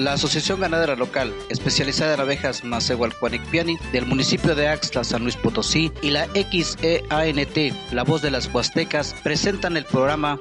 La 0.00 0.14
Asociación 0.14 0.60
Ganadera 0.60 0.96
Local, 0.96 1.34
especializada 1.50 2.14
en 2.14 2.20
abejas 2.20 2.64
Macehualcuanicpiani 2.64 3.76
del 3.92 4.06
municipio 4.06 4.54
de 4.54 4.66
Axtla, 4.66 5.04
San 5.04 5.24
Luis 5.24 5.36
Potosí, 5.36 5.92
y 6.00 6.08
la 6.08 6.26
XEANT, 6.32 7.92
La 7.92 8.02
Voz 8.02 8.22
de 8.22 8.30
las 8.30 8.46
Huastecas, 8.46 9.14
presentan 9.22 9.76
el 9.76 9.84
programa 9.84 10.40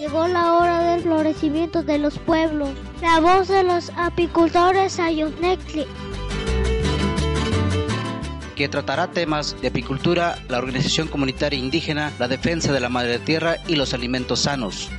Llegó 0.00 0.26
la 0.26 0.54
hora 0.54 0.82
del 0.90 1.02
florecimiento 1.02 1.84
de 1.84 1.98
los 1.98 2.18
pueblos. 2.18 2.70
La 3.00 3.20
voz 3.20 3.46
de 3.46 3.62
los 3.62 3.92
apicultores 3.96 4.98
Ayunecli. 4.98 5.86
que 8.56 8.68
tratará 8.68 9.10
temas 9.10 9.56
de 9.62 9.68
apicultura, 9.68 10.36
la 10.48 10.58
organización 10.58 11.08
comunitaria 11.08 11.58
indígena, 11.58 12.12
la 12.18 12.28
defensa 12.28 12.72
de 12.74 12.80
la 12.80 12.90
madre 12.90 13.18
tierra 13.18 13.56
y 13.68 13.76
los 13.76 13.94
alimentos 13.94 14.40
sanos. 14.40 14.90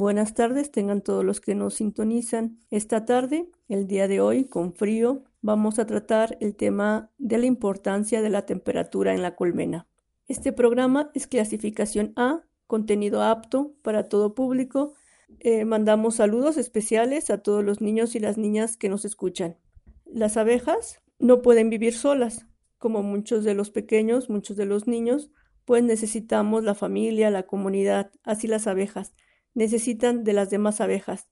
Buenas 0.00 0.32
tardes, 0.32 0.70
tengan 0.70 1.02
todos 1.02 1.26
los 1.26 1.42
que 1.42 1.54
nos 1.54 1.74
sintonizan. 1.74 2.58
Esta 2.70 3.04
tarde, 3.04 3.50
el 3.68 3.86
día 3.86 4.08
de 4.08 4.22
hoy, 4.22 4.46
con 4.46 4.72
frío, 4.72 5.24
vamos 5.42 5.78
a 5.78 5.86
tratar 5.86 6.38
el 6.40 6.56
tema 6.56 7.10
de 7.18 7.36
la 7.36 7.44
importancia 7.44 8.22
de 8.22 8.30
la 8.30 8.46
temperatura 8.46 9.12
en 9.12 9.20
la 9.20 9.36
colmena. 9.36 9.86
Este 10.26 10.54
programa 10.54 11.10
es 11.12 11.26
clasificación 11.26 12.14
A, 12.16 12.40
contenido 12.66 13.22
apto 13.22 13.74
para 13.82 14.08
todo 14.08 14.34
público. 14.34 14.94
Eh, 15.38 15.66
mandamos 15.66 16.14
saludos 16.14 16.56
especiales 16.56 17.28
a 17.28 17.42
todos 17.42 17.62
los 17.62 17.82
niños 17.82 18.14
y 18.14 18.20
las 18.20 18.38
niñas 18.38 18.78
que 18.78 18.88
nos 18.88 19.04
escuchan. 19.04 19.58
Las 20.06 20.38
abejas 20.38 21.02
no 21.18 21.42
pueden 21.42 21.68
vivir 21.68 21.92
solas, 21.92 22.46
como 22.78 23.02
muchos 23.02 23.44
de 23.44 23.52
los 23.52 23.70
pequeños, 23.70 24.30
muchos 24.30 24.56
de 24.56 24.64
los 24.64 24.86
niños, 24.86 25.30
pues 25.66 25.84
necesitamos 25.84 26.64
la 26.64 26.74
familia, 26.74 27.28
la 27.28 27.42
comunidad, 27.42 28.10
así 28.24 28.46
las 28.46 28.66
abejas 28.66 29.12
necesitan 29.54 30.24
de 30.24 30.32
las 30.32 30.50
demás 30.50 30.80
abejas. 30.80 31.28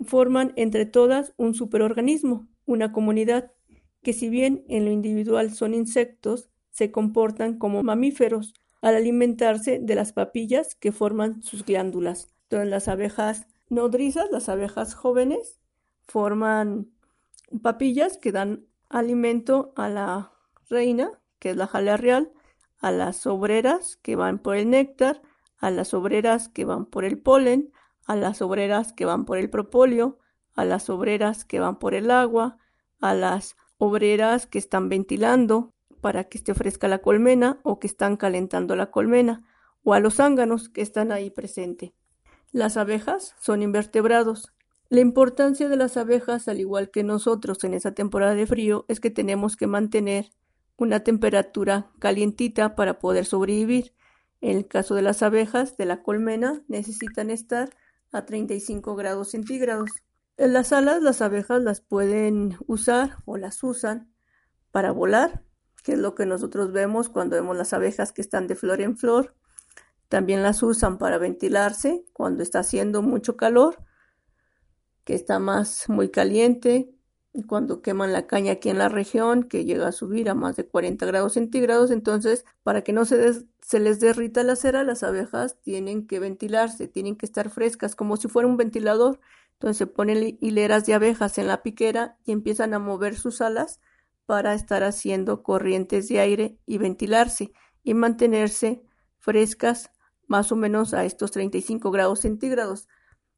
Forman 0.00 0.52
entre 0.56 0.86
todas 0.86 1.34
un 1.36 1.54
superorganismo, 1.54 2.48
una 2.66 2.92
comunidad, 2.92 3.52
que 4.02 4.12
si 4.12 4.28
bien 4.28 4.64
en 4.68 4.84
lo 4.84 4.90
individual 4.90 5.52
son 5.52 5.74
insectos, 5.74 6.48
se 6.70 6.90
comportan 6.90 7.58
como 7.58 7.82
mamíferos 7.82 8.54
al 8.80 8.94
alimentarse 8.94 9.78
de 9.78 9.94
las 9.94 10.12
papillas 10.12 10.74
que 10.74 10.92
forman 10.92 11.42
sus 11.42 11.64
glándulas. 11.64 12.28
Entonces 12.44 12.70
las 12.70 12.88
abejas 12.88 13.46
nodrizas, 13.68 14.30
las 14.30 14.48
abejas 14.48 14.94
jóvenes, 14.94 15.60
forman 16.06 16.90
papillas 17.62 18.18
que 18.18 18.32
dan 18.32 18.66
alimento 18.88 19.72
a 19.76 19.88
la 19.88 20.32
reina, 20.68 21.10
que 21.38 21.50
es 21.50 21.56
la 21.56 21.66
jalea 21.66 21.96
real, 21.96 22.32
a 22.78 22.90
las 22.90 23.26
obreras 23.26 23.96
que 23.96 24.16
van 24.16 24.38
por 24.38 24.56
el 24.56 24.70
néctar, 24.70 25.22
a 25.60 25.70
las 25.70 25.94
obreras 25.94 26.48
que 26.48 26.64
van 26.64 26.86
por 26.86 27.04
el 27.04 27.18
polen, 27.18 27.72
a 28.06 28.16
las 28.16 28.42
obreras 28.42 28.92
que 28.92 29.04
van 29.04 29.24
por 29.24 29.38
el 29.38 29.50
propóleo, 29.50 30.18
a 30.54 30.64
las 30.64 30.90
obreras 30.90 31.44
que 31.44 31.60
van 31.60 31.78
por 31.78 31.94
el 31.94 32.10
agua, 32.10 32.58
a 33.00 33.14
las 33.14 33.56
obreras 33.78 34.46
que 34.46 34.58
están 34.58 34.88
ventilando 34.88 35.72
para 36.00 36.24
que 36.24 36.38
esté 36.38 36.54
fresca 36.54 36.88
la 36.88 36.98
colmena 36.98 37.60
o 37.62 37.78
que 37.78 37.86
están 37.86 38.16
calentando 38.16 38.74
la 38.74 38.90
colmena, 38.90 39.44
o 39.82 39.94
a 39.94 40.00
los 40.00 40.16
zánganos 40.16 40.68
que 40.68 40.82
están 40.82 41.12
ahí 41.12 41.30
presentes. 41.30 41.92
Las 42.52 42.76
abejas 42.76 43.34
son 43.38 43.62
invertebrados. 43.62 44.52
La 44.88 45.00
importancia 45.00 45.68
de 45.68 45.76
las 45.76 45.96
abejas, 45.96 46.48
al 46.48 46.58
igual 46.58 46.90
que 46.90 47.04
nosotros 47.04 47.62
en 47.64 47.74
esa 47.74 47.92
temporada 47.92 48.34
de 48.34 48.46
frío, 48.46 48.86
es 48.88 48.98
que 48.98 49.10
tenemos 49.10 49.56
que 49.56 49.66
mantener 49.66 50.32
una 50.76 51.00
temperatura 51.00 51.90
calientita 51.98 52.74
para 52.74 52.98
poder 52.98 53.24
sobrevivir. 53.24 53.94
En 54.40 54.56
el 54.56 54.66
caso 54.66 54.94
de 54.94 55.02
las 55.02 55.22
abejas 55.22 55.76
de 55.76 55.84
la 55.84 56.02
colmena 56.02 56.62
necesitan 56.68 57.30
estar 57.30 57.70
a 58.12 58.24
35 58.24 58.96
grados 58.96 59.30
centígrados. 59.30 59.90
En 60.36 60.52
las 60.52 60.72
alas 60.72 61.02
las 61.02 61.20
abejas 61.20 61.62
las 61.62 61.80
pueden 61.80 62.56
usar 62.66 63.16
o 63.26 63.36
las 63.36 63.62
usan 63.62 64.12
para 64.70 64.92
volar, 64.92 65.44
que 65.82 65.92
es 65.92 65.98
lo 65.98 66.14
que 66.14 66.26
nosotros 66.26 66.72
vemos 66.72 67.08
cuando 67.08 67.36
vemos 67.36 67.56
las 67.56 67.72
abejas 67.72 68.12
que 68.12 68.22
están 68.22 68.46
de 68.46 68.56
flor 68.56 68.80
en 68.80 68.96
flor. 68.96 69.34
También 70.08 70.42
las 70.42 70.62
usan 70.62 70.98
para 70.98 71.18
ventilarse 71.18 72.04
cuando 72.12 72.42
está 72.42 72.60
haciendo 72.60 73.02
mucho 73.02 73.36
calor, 73.36 73.84
que 75.04 75.14
está 75.14 75.38
más 75.38 75.88
muy 75.88 76.10
caliente, 76.10 76.94
cuando 77.46 77.80
queman 77.80 78.12
la 78.12 78.26
caña 78.26 78.52
aquí 78.52 78.70
en 78.70 78.78
la 78.78 78.88
región, 78.88 79.44
que 79.44 79.64
llega 79.64 79.88
a 79.88 79.92
subir 79.92 80.28
a 80.28 80.34
más 80.34 80.56
de 80.56 80.66
40 80.66 81.06
grados 81.06 81.34
centígrados, 81.34 81.90
entonces 81.90 82.44
para 82.62 82.82
que 82.82 82.92
no 82.92 83.04
se, 83.04 83.46
se 83.60 83.80
les 83.80 84.00
derrita 84.00 84.42
la 84.42 84.56
cera, 84.56 84.82
las 84.82 85.02
abejas 85.02 85.56
tienen 85.60 86.06
que 86.06 86.18
ventilarse, 86.18 86.88
tienen 86.88 87.16
que 87.16 87.26
estar 87.26 87.50
frescas, 87.50 87.94
como 87.94 88.16
si 88.16 88.28
fuera 88.28 88.48
un 88.48 88.56
ventilador. 88.56 89.20
Entonces 89.52 89.76
se 89.76 89.86
ponen 89.86 90.38
hileras 90.40 90.86
de 90.86 90.94
abejas 90.94 91.38
en 91.38 91.46
la 91.46 91.62
piquera 91.62 92.16
y 92.24 92.32
empiezan 92.32 92.74
a 92.74 92.78
mover 92.78 93.14
sus 93.14 93.40
alas 93.42 93.80
para 94.26 94.54
estar 94.54 94.82
haciendo 94.82 95.42
corrientes 95.42 96.08
de 96.08 96.20
aire 96.20 96.58
y 96.66 96.78
ventilarse 96.78 97.52
y 97.84 97.94
mantenerse 97.94 98.82
frescas 99.18 99.90
más 100.26 100.50
o 100.50 100.56
menos 100.56 100.94
a 100.94 101.04
estos 101.04 101.30
35 101.32 101.90
grados 101.90 102.20
centígrados, 102.20 102.88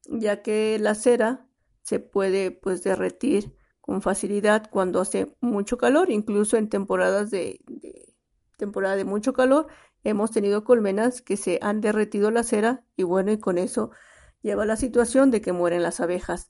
ya 0.06 0.42
que 0.42 0.78
la 0.78 0.94
cera 0.94 1.47
se 1.82 1.98
puede 1.98 2.52
pues 2.52 2.82
derretir 2.82 3.52
con 3.82 4.00
facilidad 4.00 4.70
cuando 4.70 5.00
hace 5.00 5.37
mucho 5.41 5.76
calor, 5.76 6.10
incluso 6.10 6.56
en 6.56 6.69
temporadas 6.69 7.31
de, 7.31 7.60
temporada 8.56 8.97
de 8.97 9.04
mucho 9.04 9.32
calor, 9.32 9.66
hemos 10.04 10.31
tenido 10.31 10.65
colmenas 10.65 11.20
que 11.20 11.37
se 11.37 11.59
han 11.60 11.81
derretido 11.81 12.31
la 12.31 12.44
cera 12.44 12.84
y 12.97 13.03
bueno, 13.03 13.32
y 13.32 13.38
con 13.38 13.59
eso 13.59 13.91
lleva 14.41 14.65
la 14.65 14.76
situación 14.76 15.31
de 15.31 15.41
que 15.41 15.53
mueren 15.53 15.82
las 15.82 16.00
abejas. 16.00 16.48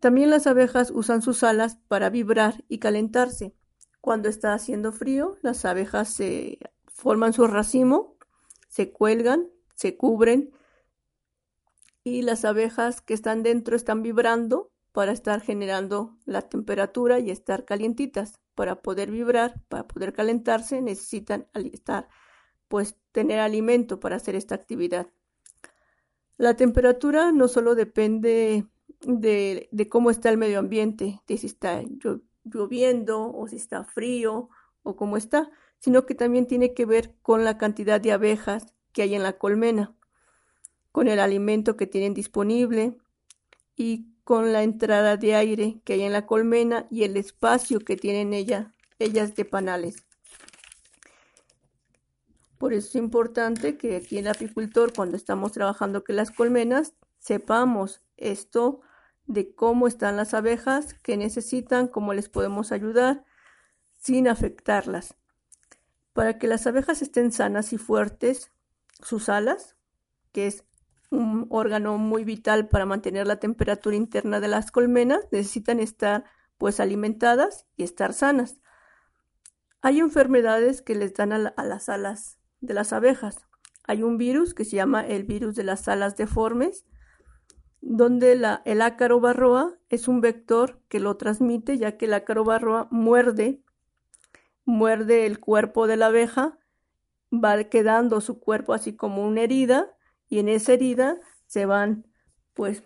También 0.00 0.30
las 0.30 0.46
abejas 0.46 0.90
usan 0.90 1.22
sus 1.22 1.42
alas 1.42 1.76
para 1.88 2.08
vibrar 2.08 2.64
y 2.68 2.78
calentarse. 2.78 3.54
Cuando 4.00 4.28
está 4.28 4.54
haciendo 4.54 4.92
frío, 4.92 5.36
las 5.42 5.64
abejas 5.64 6.08
se 6.08 6.58
forman 6.86 7.32
su 7.32 7.46
racimo, 7.48 8.16
se 8.68 8.92
cuelgan, 8.92 9.48
se 9.74 9.96
cubren 9.96 10.52
y 12.04 12.22
las 12.22 12.44
abejas 12.44 13.00
que 13.00 13.14
están 13.14 13.42
dentro 13.42 13.76
están 13.76 14.02
vibrando 14.02 14.71
para 14.92 15.12
estar 15.12 15.40
generando 15.40 16.16
la 16.24 16.42
temperatura 16.42 17.18
y 17.18 17.30
estar 17.30 17.64
calientitas. 17.64 18.38
Para 18.54 18.82
poder 18.82 19.10
vibrar, 19.10 19.62
para 19.68 19.88
poder 19.88 20.12
calentarse, 20.12 20.82
necesitan 20.82 21.48
estar, 21.54 22.08
pues, 22.68 22.96
tener 23.10 23.40
alimento 23.40 23.98
para 23.98 24.16
hacer 24.16 24.34
esta 24.36 24.54
actividad. 24.54 25.08
La 26.36 26.54
temperatura 26.54 27.32
no 27.32 27.48
solo 27.48 27.74
depende 27.74 28.66
de, 29.00 29.88
cómo 29.90 30.10
está 30.10 30.28
el 30.28 30.38
medio 30.38 30.58
ambiente, 30.58 31.20
de 31.26 31.38
si 31.38 31.46
está 31.46 31.82
lloviendo 32.44 33.32
o 33.32 33.48
si 33.48 33.56
está 33.56 33.84
frío 33.84 34.50
o 34.82 34.96
cómo 34.96 35.16
está, 35.16 35.50
sino 35.78 36.06
que 36.06 36.14
también 36.14 36.46
tiene 36.46 36.74
que 36.74 36.84
ver 36.84 37.14
con 37.22 37.44
la 37.44 37.58
cantidad 37.58 38.00
de 38.00 38.12
abejas 38.12 38.74
que 38.92 39.02
hay 39.02 39.14
en 39.14 39.22
la 39.22 39.38
colmena, 39.38 39.94
con 40.90 41.08
el 41.08 41.20
alimento 41.20 41.76
que 41.76 41.86
tienen 41.86 42.14
disponible 42.14 42.98
y 43.76 44.11
con 44.24 44.52
la 44.52 44.62
entrada 44.62 45.16
de 45.16 45.34
aire 45.34 45.80
que 45.84 45.94
hay 45.94 46.02
en 46.02 46.12
la 46.12 46.26
colmena 46.26 46.86
y 46.90 47.04
el 47.04 47.16
espacio 47.16 47.80
que 47.80 47.96
tienen 47.96 48.32
ella, 48.32 48.74
ellas 48.98 49.34
de 49.34 49.44
panales. 49.44 50.04
Por 52.58 52.72
eso 52.72 52.88
es 52.88 52.94
importante 52.94 53.76
que 53.76 53.96
aquí 53.96 54.18
el 54.18 54.28
apicultor, 54.28 54.92
cuando 54.92 55.16
estamos 55.16 55.50
trabajando 55.50 56.04
con 56.04 56.14
las 56.14 56.30
colmenas, 56.30 56.94
sepamos 57.18 58.02
esto 58.16 58.80
de 59.26 59.52
cómo 59.54 59.88
están 59.88 60.16
las 60.16 60.32
abejas, 60.34 60.94
qué 61.02 61.16
necesitan, 61.16 61.88
cómo 61.88 62.14
les 62.14 62.28
podemos 62.28 62.70
ayudar 62.70 63.24
sin 63.98 64.28
afectarlas. 64.28 65.16
Para 66.12 66.38
que 66.38 66.46
las 66.46 66.66
abejas 66.66 67.02
estén 67.02 67.32
sanas 67.32 67.72
y 67.72 67.78
fuertes, 67.78 68.52
sus 69.02 69.28
alas, 69.28 69.76
que 70.30 70.46
es 70.46 70.64
un 71.12 71.46
órgano 71.50 71.98
muy 71.98 72.24
vital 72.24 72.68
para 72.68 72.86
mantener 72.86 73.26
la 73.26 73.36
temperatura 73.36 73.94
interna 73.94 74.40
de 74.40 74.48
las 74.48 74.70
colmenas, 74.70 75.28
necesitan 75.30 75.78
estar 75.78 76.24
pues 76.58 76.80
alimentadas 76.80 77.66
y 77.76 77.82
estar 77.82 78.12
sanas. 78.12 78.60
Hay 79.82 80.00
enfermedades 80.00 80.80
que 80.80 80.94
les 80.94 81.12
dan 81.14 81.32
a, 81.32 81.64
las 81.64 81.88
alas 81.88 82.38
de 82.60 82.72
las 82.72 82.92
abejas. 82.92 83.46
Hay 83.84 84.02
un 84.02 84.16
virus 84.16 84.54
que 84.54 84.64
se 84.64 84.76
llama 84.76 85.06
el 85.06 85.24
virus 85.24 85.54
de 85.54 85.64
las 85.64 85.86
alas 85.88 86.16
deformes, 86.16 86.86
donde 87.80 88.32
el 88.64 88.80
ácaro 88.80 89.20
barroa 89.20 89.76
es 89.88 90.08
un 90.08 90.20
vector 90.20 90.80
que 90.88 91.00
lo 91.00 91.16
transmite, 91.16 91.76
ya 91.76 91.96
que 91.98 92.06
el 92.06 92.14
ácaro 92.14 92.44
barroa 92.44 92.86
muerde, 92.90 93.60
muerde 94.64 95.26
el 95.26 95.40
cuerpo 95.40 95.88
de 95.88 95.96
la 95.96 96.06
abeja, 96.06 96.58
va 97.32 97.64
quedando 97.64 98.20
su 98.20 98.38
cuerpo 98.38 98.72
así 98.72 98.94
como 98.94 99.26
una 99.26 99.42
herida, 99.42 99.96
y 100.32 100.38
en 100.38 100.48
esa 100.48 100.72
herida 100.72 101.20
se 101.46 101.66
van 101.66 102.06
pues 102.54 102.82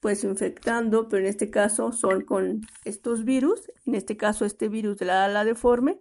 pues 0.00 0.24
infectando, 0.24 1.08
pero 1.08 1.22
en 1.22 1.30
este 1.30 1.48
caso 1.48 1.90
son 1.92 2.20
con 2.20 2.60
estos 2.84 3.24
virus, 3.24 3.72
en 3.86 3.94
este 3.94 4.18
caso 4.18 4.44
este 4.44 4.68
virus 4.68 4.98
de 4.98 5.06
la 5.06 5.24
ala 5.24 5.46
deforme, 5.46 5.98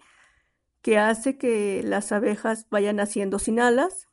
que 0.81 0.98
hace 0.98 1.38
que 1.38 1.81
las 1.86 2.12
abejas 2.12 2.68
vayan 2.69 2.98
naciendo 2.98 3.40
sin 3.40 3.62
alas. 3.62 4.10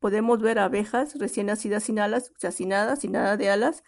Podemos 0.00 0.42
ver 0.42 0.58
abejas 0.58 1.16
recién 1.20 1.46
nacidas 1.46 1.84
sin 1.84 2.00
alas, 2.00 2.32
o 2.34 2.40
sea, 2.40 2.50
sin 2.50 2.70
nada, 2.70 2.96
sin 2.96 3.12
nada 3.12 3.36
de 3.36 3.48
alas, 3.48 3.84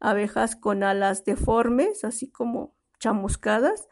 abejas 0.00 0.56
con 0.56 0.82
alas 0.82 1.26
deformes, 1.26 2.04
así 2.04 2.30
como 2.30 2.74
chamuscadas, 3.00 3.86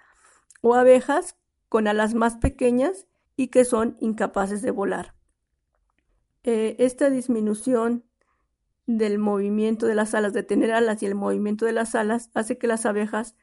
o 0.63 0.75
abejas 0.75 1.37
con 1.69 1.87
alas 1.87 2.15
más 2.15 2.39
pequeñas 2.39 3.07
y 3.37 3.49
que 3.49 3.67
son 3.67 3.99
incapaces 4.01 4.63
de 4.63 4.71
volar. 4.71 5.16
Eh, 6.47 6.77
esta 6.79 7.11
disminución 7.11 8.05
del 8.87 9.19
movimiento 9.19 9.87
de 9.87 9.97
las 9.97 10.15
alas, 10.15 10.33
de 10.33 10.45
tener 10.45 10.71
alas 10.71 11.03
y 11.03 11.07
el 11.07 11.17
movimiento 11.17 11.67
de 11.67 11.73
las 11.73 11.97
alas, 11.97 12.31
hace 12.35 12.57
que 12.57 12.69
las 12.69 12.87
abejas 12.87 13.35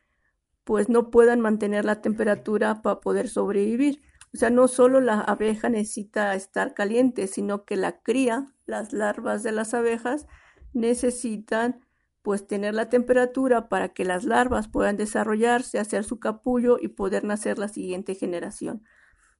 pues 0.63 0.87
no 0.87 1.11
puedan 1.11 1.41
mantener 1.41 1.83
la 1.83 1.99
temperatura 1.99 2.81
para 2.81 3.01
poder 3.01 3.27
sobrevivir. 3.27 4.01
O 4.33 4.37
sea, 4.37 4.49
no 4.51 4.69
solo 4.69 5.01
la 5.01 5.19
abeja 5.19 5.67
necesita 5.67 6.33
estar 6.33 6.73
caliente, 6.73 7.27
sino 7.27 7.65
que 7.65 7.75
la 7.75 8.01
cría, 8.01 8.53
las 8.65 8.93
larvas 8.93 9.43
de 9.43 9.51
las 9.51 9.73
abejas, 9.73 10.25
necesitan 10.71 11.85
pues 12.21 12.47
tener 12.47 12.73
la 12.73 12.87
temperatura 12.87 13.67
para 13.67 13.89
que 13.89 14.05
las 14.05 14.23
larvas 14.23 14.69
puedan 14.69 14.95
desarrollarse, 14.95 15.77
hacer 15.77 16.05
su 16.05 16.19
capullo 16.19 16.77
y 16.79 16.87
poder 16.87 17.25
nacer 17.25 17.59
la 17.59 17.67
siguiente 17.67 18.15
generación. 18.15 18.85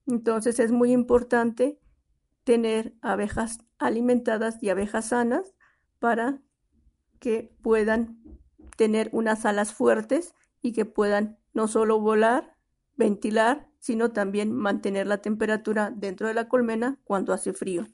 Entonces 0.06 0.60
es 0.60 0.74
muy 0.74 0.92
importante 0.92 1.80
tener 2.44 2.94
abejas 3.02 3.60
alimentadas 3.78 4.62
y 4.62 4.70
abejas 4.70 5.10
sanas 5.10 5.54
para 6.00 6.42
que 7.20 7.56
puedan 7.62 8.20
tener 8.76 9.10
unas 9.14 9.46
alas 9.46 9.74
fuertes 9.74 10.34
y 10.62 10.74
que 10.74 10.86
puedan 10.86 11.38
no 11.54 11.68
solo 11.68 12.00
volar, 12.00 12.56
ventilar, 12.96 13.70
sino 13.80 14.12
también 14.12 14.52
mantener 14.52 15.08
la 15.08 15.20
temperatura 15.20 15.92
dentro 15.96 16.28
de 16.28 16.34
la 16.34 16.48
colmena 16.48 17.00
cuando 17.04 17.34
hace 17.34 17.54
frío. 17.54 17.88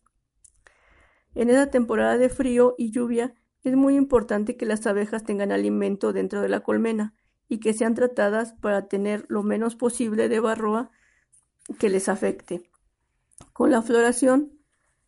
En 1.35 1.49
esa 1.49 1.69
temporada 1.69 2.17
de 2.17 2.29
frío 2.29 2.75
y 2.77 2.91
lluvia 2.91 3.35
es 3.63 3.75
muy 3.75 3.95
importante 3.95 4.55
que 4.55 4.65
las 4.65 4.87
abejas 4.87 5.23
tengan 5.23 5.51
alimento 5.51 6.13
dentro 6.13 6.41
de 6.41 6.49
la 6.49 6.61
colmena 6.61 7.13
y 7.47 7.59
que 7.59 7.73
sean 7.73 7.93
tratadas 7.93 8.53
para 8.53 8.87
tener 8.87 9.25
lo 9.27 9.43
menos 9.43 9.75
posible 9.75 10.29
de 10.29 10.39
barroa 10.39 10.91
que 11.77 11.89
les 11.89 12.09
afecte. 12.09 12.68
Con 13.53 13.71
la 13.71 13.81
floración 13.81 14.59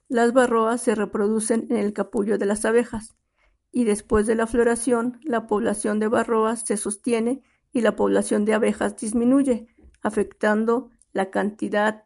las 0.07 0.33
barroas 0.33 0.81
se 0.81 0.95
reproducen 0.95 1.67
en 1.69 1.77
el 1.77 1.93
capullo 1.93 2.37
de 2.37 2.45
las 2.45 2.65
abejas, 2.65 3.15
y 3.71 3.85
después 3.85 4.27
de 4.27 4.35
la 4.35 4.47
floración 4.47 5.19
la 5.23 5.47
población 5.47 5.99
de 5.99 6.07
barroas 6.07 6.61
se 6.65 6.77
sostiene 6.77 7.41
y 7.71 7.81
la 7.81 7.95
población 7.95 8.43
de 8.45 8.53
abejas 8.53 8.97
disminuye, 8.97 9.67
afectando 10.01 10.89
la 11.13 11.29
cantidad 11.29 12.03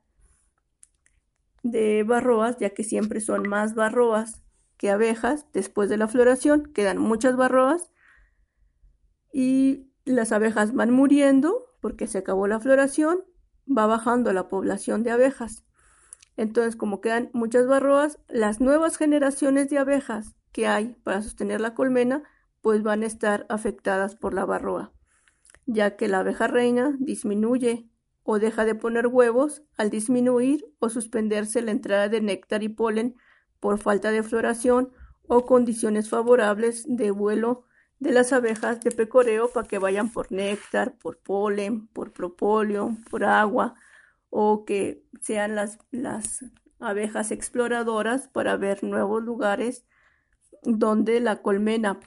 de 1.64 2.04
barroas, 2.04 2.58
ya 2.60 2.70
que 2.70 2.84
siempre 2.84 3.22
son 3.22 3.50
más 3.50 3.74
barroas 3.74 4.44
que 4.78 4.92
abejas. 4.92 5.48
Después 5.52 5.90
de 5.90 5.98
la 5.98 6.08
floración 6.08 6.72
quedan 6.74 7.00
muchas 7.00 7.36
barroas 7.36 7.90
y 9.34 9.92
las 10.06 10.32
abejas 10.32 10.74
van 10.74 10.92
muriendo 10.92 11.66
porque 11.82 12.08
se 12.08 12.20
acabó 12.20 12.48
la 12.48 12.60
floración, 12.60 13.24
va 13.66 13.88
bajando 13.88 14.32
la 14.32 14.48
población 14.48 15.04
de 15.04 15.12
abejas. 15.12 15.66
Entonces, 16.38 16.76
como 16.76 17.02
quedan 17.02 17.30
muchas 17.34 17.68
barroas, 17.68 18.20
las 18.28 18.60
nuevas 18.60 18.98
generaciones 18.98 19.70
de 19.70 19.78
abejas 19.78 20.36
que 20.52 20.68
hay 20.68 20.96
para 21.04 21.22
sostener 21.22 21.62
la 21.62 21.74
colmena, 21.74 22.24
pues 22.62 22.84
van 22.84 23.04
a 23.04 23.08
estar 23.08 23.46
afectadas 23.50 24.16
por 24.16 24.34
la 24.34 24.46
barroa, 24.46 24.92
ya 25.66 25.96
que 25.96 26.08
la 26.08 26.20
abeja 26.20 26.48
reina 26.48 26.96
disminuye 27.00 27.90
o 28.24 28.40
deja 28.40 28.66
de 28.66 28.76
poner 28.76 29.08
huevos 29.08 29.64
al 29.78 29.90
disminuir 29.90 30.66
o 30.80 30.90
suspenderse 30.90 31.62
la 31.62 31.72
entrada 31.72 32.10
de 32.10 32.22
néctar 32.22 32.64
y 32.64 32.70
polen 32.70 33.16
por 33.60 33.78
falta 33.78 34.12
de 34.12 34.24
floración 34.24 34.92
o 35.28 35.46
condiciones 35.46 36.10
favorables 36.10 36.86
de 36.88 37.12
vuelo 37.12 37.66
de 38.00 38.12
las 38.12 38.34
abejas 38.34 38.80
de 38.82 38.92
pecoreo 38.92 39.50
para 39.50 39.68
que 39.68 39.78
vayan 39.78 40.12
por 40.12 40.32
néctar, 40.32 40.98
por 40.98 41.18
polen, 41.20 41.88
por 41.88 42.12
propóleo, 42.14 42.98
por 43.10 43.24
agua 43.24 43.76
o 44.38 44.66
que 44.66 45.02
sean 45.22 45.56
las, 45.56 45.80
las 45.92 46.44
abejas 46.82 47.32
exploradoras 47.32 48.28
para 48.28 48.58
ver 48.58 48.84
nuevos 48.84 49.24
lugares 49.24 49.86
donde 50.62 51.22
la 51.22 51.42
colmena, 51.42 52.02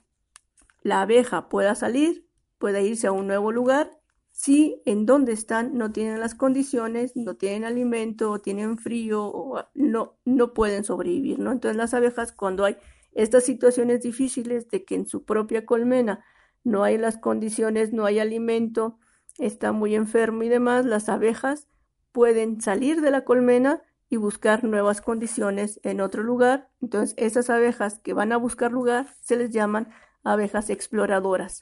la 0.83 1.01
abeja 1.01 1.49
pueda 1.49 1.75
salir, 1.75 2.29
pueda 2.59 2.83
irse 2.83 3.07
a 3.07 3.13
un 3.13 3.29
nuevo 3.29 3.51
lugar, 3.51 3.99
si 4.31 4.83
en 4.85 5.07
donde 5.07 5.33
están 5.33 5.79
no 5.79 5.91
tienen 5.91 6.21
las 6.21 6.35
condiciones, 6.35 7.17
no 7.17 7.37
tienen 7.37 7.65
alimento, 7.65 8.41
tienen 8.41 8.77
frío 8.77 9.25
o 9.25 9.65
no, 9.73 10.19
no 10.27 10.53
pueden 10.53 10.85
sobrevivir, 10.85 11.39
¿no? 11.39 11.51
Entonces 11.51 11.79
las 11.79 11.95
abejas 11.95 12.33
cuando 12.33 12.67
hay 12.67 12.77
estas 13.15 13.45
situaciones 13.45 14.03
difíciles 14.03 14.69
de 14.69 14.85
que 14.85 14.97
en 14.97 15.07
su 15.07 15.25
propia 15.25 15.65
colmena 15.65 16.23
no 16.63 16.85
hay 16.85 16.99
las 16.99 17.17
condiciones, 17.17 17.95
no 17.95 18.05
hay 18.05 18.19
alimento, 18.19 18.99
está 19.39 19.73
muy 19.73 19.95
enfermo 19.95 20.43
y 20.43 20.51
demás, 20.51 20.85
las 20.85 21.09
abejas 21.09 21.69
pueden 22.19 22.61
salir 22.61 23.01
de 23.01 23.13
la 23.13 23.23
colmena 23.23 23.81
y 24.11 24.17
buscar 24.17 24.65
nuevas 24.65 25.01
condiciones 25.01 25.79
en 25.85 26.01
otro 26.01 26.25
lugar. 26.25 26.69
Entonces, 26.83 27.15
esas 27.17 27.49
abejas 27.49 28.01
que 28.01 28.13
van 28.13 28.33
a 28.33 28.37
buscar 28.37 28.73
lugar 28.73 29.15
se 29.21 29.37
les 29.37 29.51
llaman 29.51 29.89
abejas 30.25 30.69
exploradoras. 30.69 31.61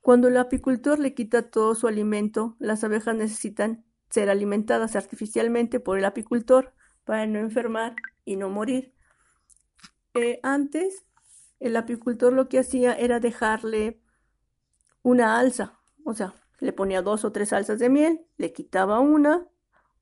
Cuando 0.00 0.28
el 0.28 0.36
apicultor 0.36 1.00
le 1.00 1.14
quita 1.14 1.50
todo 1.50 1.74
su 1.74 1.88
alimento, 1.88 2.54
las 2.60 2.84
abejas 2.84 3.16
necesitan 3.16 3.84
ser 4.08 4.30
alimentadas 4.30 4.94
artificialmente 4.94 5.80
por 5.80 5.98
el 5.98 6.04
apicultor 6.04 6.72
para 7.04 7.26
no 7.26 7.40
enfermar 7.40 7.96
y 8.24 8.36
no 8.36 8.50
morir. 8.50 8.94
Eh, 10.14 10.38
antes, 10.44 11.04
el 11.58 11.74
apicultor 11.74 12.32
lo 12.32 12.48
que 12.48 12.60
hacía 12.60 12.92
era 12.92 13.18
dejarle 13.18 14.00
una 15.02 15.40
alza, 15.40 15.80
o 16.04 16.14
sea, 16.14 16.34
le 16.58 16.72
ponía 16.72 17.02
dos 17.02 17.24
o 17.24 17.32
tres 17.32 17.50
salsas 17.50 17.78
de 17.78 17.88
miel, 17.88 18.20
le 18.36 18.52
quitaba 18.52 19.00
una 19.00 19.46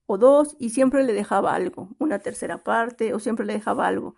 o 0.07 0.19
dos 0.19 0.57
y 0.59 0.71
siempre 0.71 1.05
le 1.05 1.13
dejaba 1.13 1.55
algo, 1.55 1.89
una 1.99 2.19
tercera 2.19 2.63
parte 2.63 3.15
o 3.15 3.19
siempre 3.19 3.47
le 3.47 3.55
dejaba 3.55 3.87
algo. 3.87 4.17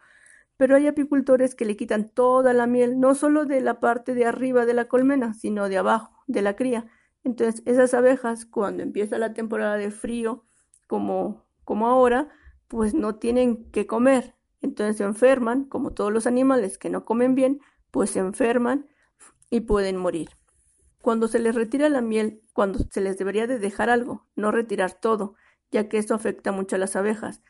Pero 0.57 0.77
hay 0.77 0.87
apicultores 0.87 1.55
que 1.55 1.65
le 1.65 1.77
quitan 1.77 2.09
toda 2.09 2.53
la 2.53 2.67
miel, 2.67 2.99
no 2.99 3.15
solo 3.15 3.45
de 3.45 3.61
la 3.61 3.79
parte 3.81 4.15
de 4.15 4.25
arriba 4.25 4.65
de 4.67 4.75
la 4.75 4.87
colmena, 4.87 5.35
sino 5.35 5.69
de 5.69 5.79
abajo, 5.79 6.23
de 6.27 6.43
la 6.43 6.57
cría. 6.57 6.87
Entonces, 7.25 7.63
esas 7.67 7.93
abejas, 7.93 8.47
cuando 8.47 8.83
empieza 8.83 9.19
la 9.19 9.35
temporada 9.35 9.77
de 9.77 9.91
frío, 9.91 10.45
como, 10.87 11.45
como 11.65 11.89
ahora, 11.89 12.29
pues 12.69 12.95
no 12.95 13.17
tienen 13.17 13.71
que 13.71 13.87
comer. 13.87 14.35
Entonces 14.63 14.97
se 14.97 15.05
enferman, 15.05 15.65
como 15.65 15.93
todos 15.93 16.13
los 16.13 16.27
animales 16.27 16.79
que 16.79 16.91
no 16.91 17.05
comen 17.05 17.35
bien, 17.35 17.61
pues 17.91 18.11
se 18.11 18.21
enferman 18.21 18.87
y 19.51 19.61
pueden 19.61 19.97
morir. 19.97 20.31
Cuando 21.07 21.29
se 21.29 21.39
les 21.39 21.55
retira 21.55 21.89
la 21.89 22.01
miel, 22.01 22.43
cuando 22.53 22.81
se 22.91 23.01
les 23.01 23.17
debería 23.17 23.47
de 23.47 23.61
dejar 23.61 23.91
algo, 23.91 24.27
no 24.35 24.51
retirar 24.51 24.93
todo, 24.93 25.37
ya 25.71 25.89
que 25.89 25.99
esto 25.99 26.15
afecta 26.15 26.51
mucho 26.51 26.75
a 26.75 26.81
las 26.81 26.97
abejas, 26.97 27.43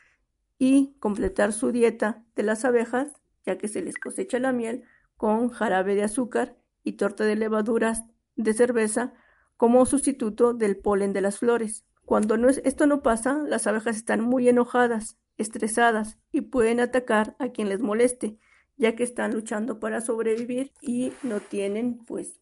y 0.58 0.94
completar 1.00 1.54
su 1.54 1.72
dieta 1.72 2.22
de 2.34 2.42
las 2.42 2.66
abejas, 2.66 3.14
ya 3.46 3.56
que 3.56 3.68
se 3.68 3.80
les 3.80 3.96
cosecha 3.96 4.38
la 4.40 4.52
miel 4.52 4.84
con 5.16 5.48
jarabe 5.48 5.94
de 5.94 6.02
azúcar 6.02 6.58
y 6.84 6.98
torta 6.98 7.24
de 7.24 7.34
levaduras 7.34 8.04
de 8.34 8.52
cerveza 8.52 9.14
como 9.56 9.86
sustituto 9.86 10.52
del 10.52 10.76
polen 10.76 11.14
de 11.14 11.22
las 11.22 11.38
flores. 11.38 11.86
Cuando 12.04 12.34
esto 12.34 12.86
no 12.86 13.02
pasa, 13.02 13.42
las 13.48 13.66
abejas 13.66 13.96
están 13.96 14.20
muy 14.20 14.50
enojadas, 14.50 15.16
estresadas 15.38 16.18
y 16.30 16.42
pueden 16.42 16.78
atacar 16.78 17.36
a 17.38 17.48
quien 17.48 17.70
les 17.70 17.80
moleste, 17.80 18.36
ya 18.76 18.94
que 18.94 19.02
están 19.02 19.32
luchando 19.32 19.80
para 19.80 20.02
sobrevivir 20.02 20.74
y 20.82 21.14
no 21.22 21.40
tienen 21.40 22.04
pues 22.04 22.38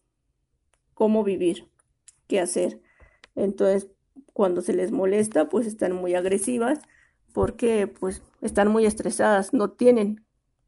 cómo 0.95 1.23
vivir, 1.23 1.69
qué 2.27 2.39
hacer. 2.39 2.81
Entonces, 3.35 3.91
cuando 4.33 4.61
se 4.61 4.73
les 4.73 4.91
molesta, 4.91 5.49
pues 5.49 5.67
están 5.67 5.93
muy 5.93 6.15
agresivas 6.15 6.79
porque 7.33 7.85
pues 7.87 8.23
están 8.41 8.69
muy 8.69 8.87
estresadas, 8.87 9.53
no 9.53 9.69
tienen 9.71 10.25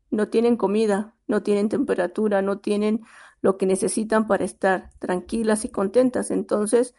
no 0.10 0.30
tienen 0.30 0.56
comida, 0.56 1.16
no 1.28 1.44
tienen 1.44 1.70
temperatura, 1.70 2.42
no 2.42 2.60
tienen 2.60 3.02
lo 3.42 3.58
que 3.58 3.66
necesitan 3.66 4.28
para 4.28 4.46
estar 4.46 4.90
tranquilas 5.00 5.66
y 5.66 5.70
contentas. 5.70 6.32
Entonces, 6.32 6.96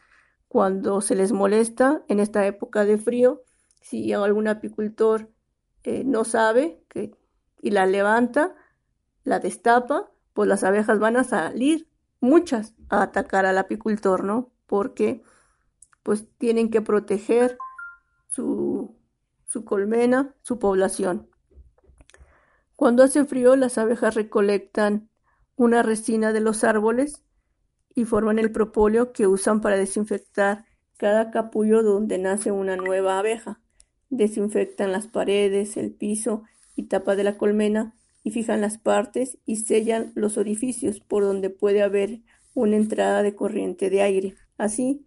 cuando 0.46 1.00
se 1.00 1.14
les 1.14 1.32
molesta 1.32 2.02
en 2.08 2.20
esta 2.20 2.46
época 2.46 2.84
de 2.84 2.98
frío, 2.98 3.42
si 3.80 4.12
algún 4.12 4.48
apicultor 4.48 5.30
eh, 5.84 6.04
no 6.04 6.24
sabe 6.24 6.82
que, 6.88 7.12
y 7.62 7.70
la 7.70 7.86
levanta, 7.86 8.54
la 9.24 9.40
destapa, 9.40 10.10
pues 10.32 10.48
las 10.48 10.64
abejas 10.64 10.98
van 10.98 11.16
a 11.16 11.24
salir, 11.24 11.87
muchas, 12.20 12.74
a 12.88 13.02
atacar 13.02 13.46
al 13.46 13.58
apicultor, 13.58 14.24
¿no? 14.24 14.52
Porque 14.66 15.22
pues 16.02 16.26
tienen 16.38 16.70
que 16.70 16.80
proteger 16.80 17.58
su, 18.28 18.96
su 19.44 19.64
colmena, 19.64 20.34
su 20.42 20.58
población. 20.58 21.28
Cuando 22.76 23.02
hace 23.02 23.24
frío, 23.24 23.56
las 23.56 23.76
abejas 23.76 24.14
recolectan 24.14 25.10
una 25.56 25.82
resina 25.82 26.32
de 26.32 26.40
los 26.40 26.64
árboles 26.64 27.24
y 27.94 28.04
forman 28.04 28.38
el 28.38 28.52
propóleo 28.52 29.12
que 29.12 29.26
usan 29.26 29.60
para 29.60 29.76
desinfectar 29.76 30.64
cada 30.96 31.30
capullo 31.30 31.82
donde 31.82 32.18
nace 32.18 32.52
una 32.52 32.76
nueva 32.76 33.18
abeja. 33.18 33.60
Desinfectan 34.10 34.92
las 34.92 35.08
paredes, 35.08 35.76
el 35.76 35.92
piso 35.92 36.44
y 36.76 36.84
tapa 36.84 37.16
de 37.16 37.24
la 37.24 37.36
colmena 37.36 37.97
fijan 38.30 38.60
las 38.60 38.78
partes 38.78 39.38
y 39.44 39.56
sellan 39.56 40.12
los 40.14 40.38
orificios 40.38 41.00
por 41.00 41.22
donde 41.22 41.50
puede 41.50 41.82
haber 41.82 42.22
una 42.54 42.76
entrada 42.76 43.22
de 43.22 43.34
corriente 43.34 43.90
de 43.90 44.02
aire. 44.02 44.34
Así, 44.56 45.06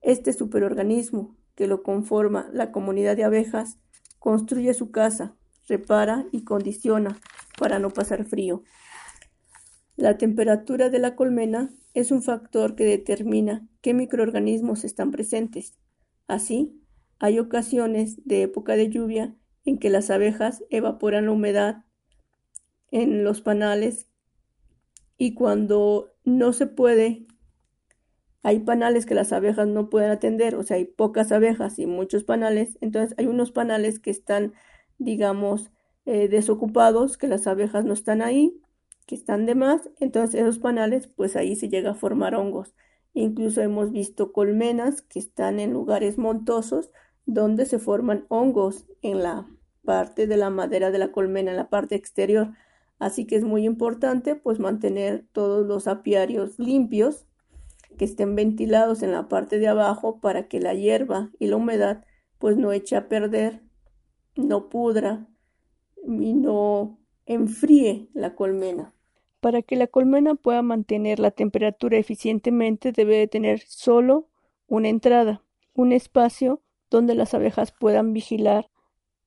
este 0.00 0.32
superorganismo 0.32 1.36
que 1.54 1.66
lo 1.66 1.82
conforma 1.82 2.48
la 2.52 2.72
comunidad 2.72 3.16
de 3.16 3.24
abejas 3.24 3.78
construye 4.18 4.74
su 4.74 4.90
casa, 4.90 5.36
repara 5.68 6.26
y 6.32 6.44
condiciona 6.44 7.18
para 7.58 7.78
no 7.78 7.90
pasar 7.90 8.24
frío. 8.24 8.62
La 9.96 10.16
temperatura 10.16 10.90
de 10.90 10.98
la 10.98 11.16
colmena 11.16 11.70
es 11.94 12.10
un 12.10 12.22
factor 12.22 12.74
que 12.74 12.84
determina 12.84 13.68
qué 13.80 13.94
microorganismos 13.94 14.84
están 14.84 15.10
presentes. 15.10 15.78
Así, 16.26 16.80
hay 17.18 17.38
ocasiones 17.38 18.16
de 18.24 18.42
época 18.42 18.74
de 18.74 18.88
lluvia 18.88 19.36
en 19.64 19.78
que 19.78 19.90
las 19.90 20.10
abejas 20.10 20.64
evaporan 20.70 21.26
la 21.26 21.32
humedad 21.32 21.84
en 22.92 23.24
los 23.24 23.40
panales 23.40 24.06
y 25.18 25.34
cuando 25.34 26.12
no 26.24 26.52
se 26.52 26.68
puede, 26.68 27.26
hay 28.44 28.60
panales 28.60 29.04
que 29.06 29.16
las 29.16 29.32
abejas 29.32 29.66
no 29.66 29.90
pueden 29.90 30.12
atender, 30.12 30.54
o 30.54 30.62
sea, 30.62 30.76
hay 30.76 30.84
pocas 30.84 31.32
abejas 31.32 31.80
y 31.80 31.86
muchos 31.86 32.22
panales, 32.22 32.78
entonces 32.80 33.16
hay 33.18 33.26
unos 33.26 33.50
panales 33.50 33.98
que 33.98 34.10
están, 34.10 34.52
digamos, 34.98 35.72
eh, 36.06 36.28
desocupados, 36.28 37.18
que 37.18 37.26
las 37.26 37.48
abejas 37.48 37.84
no 37.84 37.92
están 37.92 38.22
ahí 38.22 38.62
que 39.06 39.14
están 39.14 39.46
de 39.46 39.54
más, 39.54 39.90
entonces 40.00 40.40
esos 40.40 40.58
panales, 40.58 41.06
pues 41.06 41.36
ahí 41.36 41.56
se 41.56 41.68
llega 41.68 41.90
a 41.90 41.94
formar 41.94 42.34
hongos. 42.34 42.74
Incluso 43.14 43.60
hemos 43.60 43.92
visto 43.92 44.32
colmenas 44.32 45.02
que 45.02 45.18
están 45.18 45.60
en 45.60 45.72
lugares 45.72 46.18
montosos 46.18 46.90
donde 47.26 47.66
se 47.66 47.78
forman 47.78 48.24
hongos 48.28 48.86
en 49.02 49.22
la 49.22 49.46
parte 49.84 50.26
de 50.26 50.36
la 50.36 50.50
madera 50.50 50.90
de 50.90 50.98
la 50.98 51.12
colmena, 51.12 51.50
en 51.50 51.56
la 51.56 51.68
parte 51.68 51.94
exterior. 51.94 52.52
Así 53.02 53.24
que 53.24 53.34
es 53.34 53.42
muy 53.42 53.64
importante 53.64 54.36
pues 54.36 54.60
mantener 54.60 55.26
todos 55.32 55.66
los 55.66 55.88
apiarios 55.88 56.56
limpios, 56.60 57.26
que 57.98 58.04
estén 58.04 58.36
ventilados 58.36 59.02
en 59.02 59.10
la 59.10 59.26
parte 59.26 59.58
de 59.58 59.66
abajo 59.66 60.20
para 60.20 60.46
que 60.46 60.60
la 60.60 60.72
hierba 60.74 61.32
y 61.40 61.48
la 61.48 61.56
humedad 61.56 62.04
pues 62.38 62.56
no 62.56 62.70
eche 62.70 62.94
a 62.94 63.08
perder, 63.08 63.60
no 64.36 64.68
pudra 64.68 65.26
y 65.96 66.32
no 66.34 67.00
enfríe 67.26 68.08
la 68.14 68.36
colmena. 68.36 68.94
Para 69.40 69.62
que 69.62 69.74
la 69.74 69.88
colmena 69.88 70.36
pueda 70.36 70.62
mantener 70.62 71.18
la 71.18 71.32
temperatura 71.32 71.98
eficientemente 71.98 72.92
debe 72.92 73.16
de 73.16 73.26
tener 73.26 73.62
solo 73.66 74.28
una 74.68 74.90
entrada, 74.90 75.42
un 75.74 75.90
espacio 75.90 76.62
donde 76.88 77.16
las 77.16 77.34
abejas 77.34 77.72
puedan 77.72 78.12
vigilar 78.12 78.70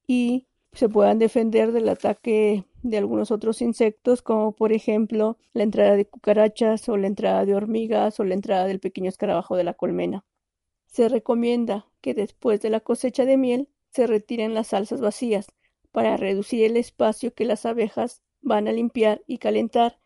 y 0.08 0.48
se 0.72 0.88
puedan 0.88 1.20
defender 1.20 1.74
del 1.74 1.90
ataque 1.90 2.64
de 2.90 2.98
algunos 2.98 3.32
otros 3.32 3.62
insectos, 3.62 4.22
como 4.22 4.56
por 4.56 4.72
ejemplo 4.72 5.38
la 5.54 5.64
entrada 5.64 5.96
de 5.96 6.06
cucarachas 6.06 6.88
o 6.88 6.98
la 6.98 7.08
entrada 7.08 7.46
de 7.46 7.56
hormigas 7.56 8.20
o 8.20 8.24
la 8.24 8.36
entrada 8.36 8.66
del 8.66 8.80
pequeño 8.80 9.10
escarabajo 9.10 9.56
de 9.56 9.64
la 9.64 9.74
colmena. 9.74 10.24
Se 10.86 11.10
recomienda 11.10 11.88
que 12.02 12.14
después 12.14 12.62
de 12.62 12.70
la 12.70 12.80
cosecha 12.80 13.26
de 13.26 13.38
miel 13.38 13.70
se 13.90 14.08
retiren 14.08 14.54
las 14.54 14.68
salsas 14.68 15.02
vacías, 15.02 15.48
para 15.92 16.18
reducir 16.18 16.66
el 16.66 16.76
espacio 16.76 17.34
que 17.34 17.46
las 17.46 17.66
abejas 17.66 18.22
van 18.42 18.68
a 18.68 18.74
limpiar 18.74 19.24
y 19.28 19.38
calentar 19.38 19.98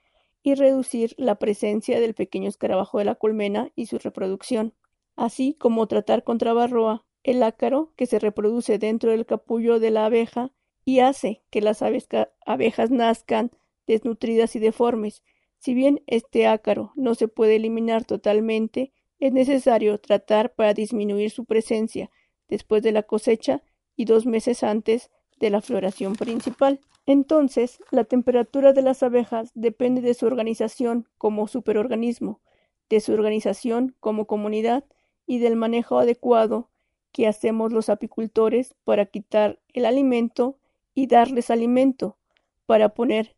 y 0.43 0.53
reducir 0.53 1.15
la 1.17 1.36
presencia 1.36 2.00
del 2.00 2.13
pequeño 2.13 2.48
escarabajo 2.48 3.00
de 3.00 3.05
la 3.05 3.15
colmena 3.15 3.71
y 3.75 3.88
su 3.88 3.98
reproducción, 3.98 4.75
así 5.15 5.55
como 5.55 5.88
tratar 5.88 6.24
contra 6.24 6.53
barroa, 6.53 7.05
el 7.24 7.41
ácaro 7.41 7.91
que 7.95 8.05
se 8.05 8.19
reproduce 8.19 8.77
dentro 8.77 9.12
del 9.12 9.25
capullo 9.25 9.79
de 9.79 9.89
la 9.89 10.05
abeja 10.05 10.53
y 10.89 11.01
hace 11.01 11.43
que 11.51 11.62
las 11.62 11.84
abejas 11.84 12.89
nazcan 12.89 13.51
desnutridas 13.86 14.55
y 14.55 14.60
deformes. 14.60 15.22
Si 15.60 15.75
bien 15.75 16.01
este 16.08 16.48
ácaro 16.48 16.93
no 16.96 17.13
se 17.13 17.27
puede 17.27 17.58
eliminar 17.58 18.05
totalmente, 18.05 18.91
es 19.19 19.31
necesario 19.31 20.00
tratar 20.00 20.55
para 20.55 20.74
disminuir 20.74 21.29
su 21.29 21.46
presencia 21.46 22.10
después 22.48 22.81
de 22.81 22.91
la 22.91 23.03
cosecha 23.03 23.62
y 23.96 24.05
dos 24.05 24.25
meses 24.25 24.63
antes 24.63 25.12
de 25.39 25.51
la 25.51 25.62
floración 25.62 26.15
principal. 26.15 26.79
Entonces, 27.05 27.77
la 27.91 28.03
temperatura 28.03 28.74
de 28.74 28.81
las 28.81 29.03
abejas 29.03 29.51
depende 29.53 30.01
de 30.01 30.15
su 30.15 30.25
organización 30.25 31.08
como 31.19 31.48
superorganismo, 31.48 32.41
de 32.89 33.00
su 33.00 33.13
organización 33.13 33.96
como 34.00 34.25
comunidad 34.25 34.86
y 35.27 35.38
del 35.38 35.55
manejo 35.55 36.00
adecuado 36.00 36.72
que 37.12 37.27
hacemos 37.27 37.72
los 37.72 37.89
apicultores 37.89 38.74
para 38.86 39.05
quitar 39.05 39.60
el 39.72 39.86
alimento 39.86 40.58
y 41.00 41.08
darles 41.08 41.50
alimento, 41.50 42.18
para 42.65 42.89
poner 42.89 43.38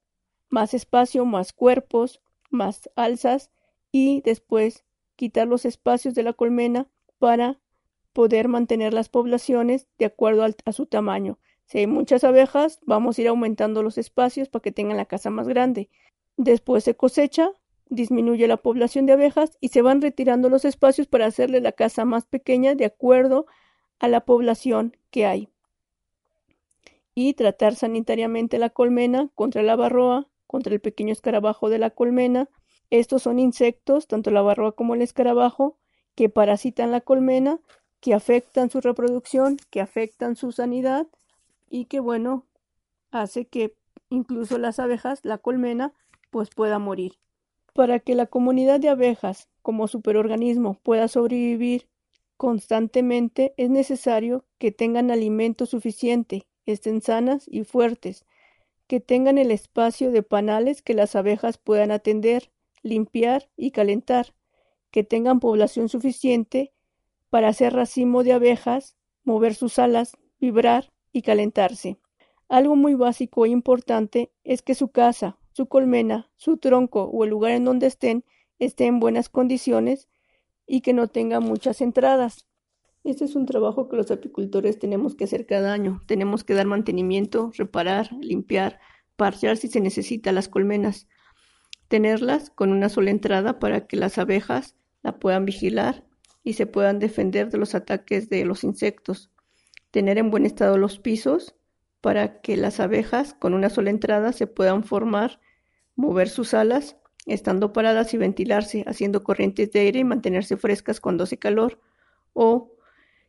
más 0.50 0.74
espacio, 0.74 1.26
más 1.26 1.54
cuerpos, 1.54 2.20
más 2.50 2.90
alzas 2.96 3.52
y 3.92 4.22
después 4.22 4.84
quitar 5.16 5.48
los 5.48 5.66
espacios 5.66 6.16
de 6.16 6.24
la 6.24 6.34
colmena 6.34 6.90
para 7.20 7.60
poder 8.14 8.48
mantener 8.48 8.96
las 8.96 9.10
poblaciones 9.10 9.88
de 10.00 10.06
acuerdo 10.06 10.44
a 10.44 10.72
su 10.72 10.88
tamaño. 10.88 11.38
Si 11.66 11.78
hay 11.78 11.86
muchas 11.86 12.24
abejas, 12.24 12.80
vamos 12.88 13.20
a 13.20 13.22
ir 13.22 13.28
aumentando 13.28 13.84
los 13.84 14.00
espacios 14.00 14.50
para 14.50 14.64
que 14.64 14.72
tengan 14.72 14.98
la 14.98 15.06
casa 15.06 15.30
más 15.30 15.48
grande. 15.48 15.92
Después 16.38 16.84
se 16.84 16.96
cosecha, 16.96 17.52
disminuye 17.90 18.48
la 18.48 18.58
población 18.58 19.06
de 19.06 19.14
abejas 19.14 19.56
y 19.62 19.68
se 19.68 19.84
van 19.84 20.02
retirando 20.02 20.50
los 20.50 20.66
espacios 20.66 21.06
para 21.06 21.28
hacerle 21.28 21.62
la 21.62 21.74
casa 21.74 22.06
más 22.06 22.26
pequeña 22.26 22.74
de 22.74 22.86
acuerdo 22.86 23.46
a 24.00 24.08
la 24.08 24.26
población 24.26 24.98
que 25.12 25.28
hay. 25.28 25.51
Y 27.24 27.36
tratar 27.36 27.76
sanitariamente 27.76 28.58
la 28.58 28.72
colmena 28.72 29.30
contra 29.36 29.62
la 29.62 29.76
barroa, 29.76 30.28
contra 30.48 30.74
el 30.74 30.82
pequeño 30.82 31.14
escarabajo 31.14 31.70
de 31.70 31.78
la 31.78 31.92
colmena. 31.92 32.50
Estos 32.90 33.22
son 33.22 33.38
insectos, 33.38 34.08
tanto 34.08 34.32
la 34.32 34.42
barroa 34.42 34.72
como 34.72 34.96
el 34.96 35.04
escarabajo, 35.04 35.78
que 36.16 36.30
parasitan 36.30 36.90
la 36.90 37.02
colmena, 37.02 37.60
que 38.00 38.16
afectan 38.16 38.72
su 38.72 38.82
reproducción, 38.82 39.58
que 39.70 39.82
afectan 39.82 40.36
su 40.36 40.52
sanidad 40.52 41.06
y 41.70 41.86
que 41.86 42.00
bueno, 42.00 42.48
hace 43.12 43.46
que 43.46 43.76
incluso 44.10 44.58
las 44.58 44.80
abejas, 44.80 45.20
la 45.22 45.38
colmena, 45.38 45.94
pues 46.32 46.50
pueda 46.50 46.80
morir. 46.80 47.20
Para 47.76 48.00
que 48.00 48.16
la 48.16 48.26
comunidad 48.26 48.80
de 48.80 48.90
abejas 48.90 49.48
como 49.62 49.88
superorganismo 49.88 50.80
pueda 50.82 51.08
sobrevivir 51.08 51.88
constantemente 52.36 53.54
es 53.58 53.70
necesario 53.70 54.44
que 54.58 54.72
tengan 54.72 55.12
alimento 55.12 55.68
suficiente, 55.68 56.48
estén 56.72 57.02
sanas 57.02 57.46
y 57.48 57.64
fuertes, 57.64 58.26
que 58.88 59.00
tengan 59.00 59.38
el 59.38 59.52
espacio 59.52 60.12
de 60.12 60.24
panales 60.24 60.82
que 60.82 60.94
las 60.94 61.16
abejas 61.16 61.58
puedan 61.58 61.92
atender, 61.92 62.52
limpiar 62.84 63.50
y 63.56 63.72
calentar, 63.72 64.34
que 64.92 65.04
tengan 65.04 65.40
población 65.40 65.90
suficiente 65.90 66.74
para 67.30 67.48
hacer 67.48 67.74
racimo 67.74 68.24
de 68.24 68.34
abejas, 68.34 68.98
mover 69.24 69.56
sus 69.56 69.80
alas, 69.80 70.18
vibrar 70.40 70.92
y 71.14 71.22
calentarse. 71.22 72.00
Algo 72.50 72.76
muy 72.76 72.96
básico 72.96 73.46
e 73.46 73.50
importante 73.50 74.32
es 74.44 74.62
que 74.62 74.76
su 74.76 74.90
casa, 74.90 75.38
su 75.54 75.68
colmena, 75.68 76.30
su 76.36 76.58
tronco 76.58 77.04
o 77.04 77.24
el 77.24 77.30
lugar 77.30 77.54
en 77.54 77.66
donde 77.66 77.88
estén 77.88 78.26
esté 78.60 78.86
en 78.86 79.00
buenas 79.00 79.30
condiciones 79.30 80.10
y 80.68 80.82
que 80.82 80.94
no 80.94 81.08
tenga 81.08 81.40
muchas 81.40 81.82
entradas. 81.82 82.46
Este 83.04 83.26
es 83.26 83.36
un 83.36 83.46
trabajo 83.46 83.90
que 83.90 83.98
los 83.98 84.12
apicultores 84.12 84.80
tenemos 84.80 85.16
que 85.16 85.24
hacer 85.24 85.46
cada 85.46 85.74
año. 85.74 86.04
Tenemos 86.06 86.44
que 86.44 86.54
dar 86.54 86.68
mantenimiento, 86.68 87.52
reparar, 87.58 88.12
limpiar, 88.22 88.80
parchear 89.16 89.58
si 89.58 89.68
se 89.68 89.82
necesita 89.82 90.32
las 90.32 90.48
colmenas, 90.48 91.08
tenerlas 91.88 92.50
con 92.50 92.72
una 92.72 92.90
sola 92.90 93.12
entrada 93.12 93.60
para 93.60 93.88
que 93.88 93.98
las 93.98 94.18
abejas 94.18 94.76
la 95.02 95.20
puedan 95.20 95.46
vigilar 95.46 96.06
y 96.44 96.54
se 96.54 96.68
puedan 96.68 97.00
defender 97.00 97.50
de 97.50 97.58
los 97.58 97.76
ataques 97.76 98.30
de 98.30 98.46
los 98.46 98.64
insectos 98.64 99.32
tener 99.92 100.18
en 100.18 100.32
buen 100.32 100.46
estado 100.46 100.78
los 100.78 100.98
pisos 100.98 101.56
para 102.00 102.42
que 102.42 102.58
las 102.58 102.80
abejas 102.80 103.36
con 103.36 103.54
una 103.54 103.70
sola 103.70 103.92
entrada 103.92 104.32
se 104.32 104.48
puedan 104.48 104.84
formar, 104.84 105.40
mover 105.96 106.30
sus 106.30 106.54
alas, 106.56 106.98
estando 107.28 107.74
paradas 107.74 108.14
y 108.14 108.18
ventilarse, 108.18 108.84
haciendo 108.88 109.24
corrientes 109.24 109.72
de 109.72 109.82
aire 109.82 110.00
y 110.00 110.04
mantenerse 110.04 110.58
frescas 110.58 111.00
cuando 111.00 111.26
hace 111.26 111.38
calor, 111.38 111.80
o 112.34 112.74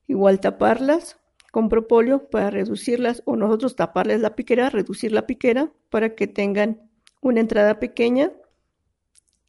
igual 0.06 0.40
taparlas 0.40 1.18
con 1.50 1.68
propóleo 1.68 2.30
para 2.30 2.50
reducirlas 2.50 3.22
o 3.26 3.36
nosotros 3.36 3.76
taparles 3.76 4.20
la 4.20 4.34
piquera, 4.34 4.70
reducir 4.70 5.12
la 5.12 5.26
piquera 5.26 5.70
para 5.90 6.14
que 6.14 6.26
tengan 6.26 6.90
una 7.20 7.40
entrada 7.40 7.78
pequeña 7.78 8.32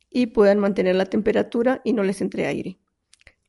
y 0.10 0.28
puedan 0.28 0.60
mantener 0.60 0.96
la 0.96 1.06
temperatura 1.06 1.82
y 1.84 1.94
no 1.94 2.04
les 2.04 2.22
entre 2.22 2.46
aire. 2.46 2.78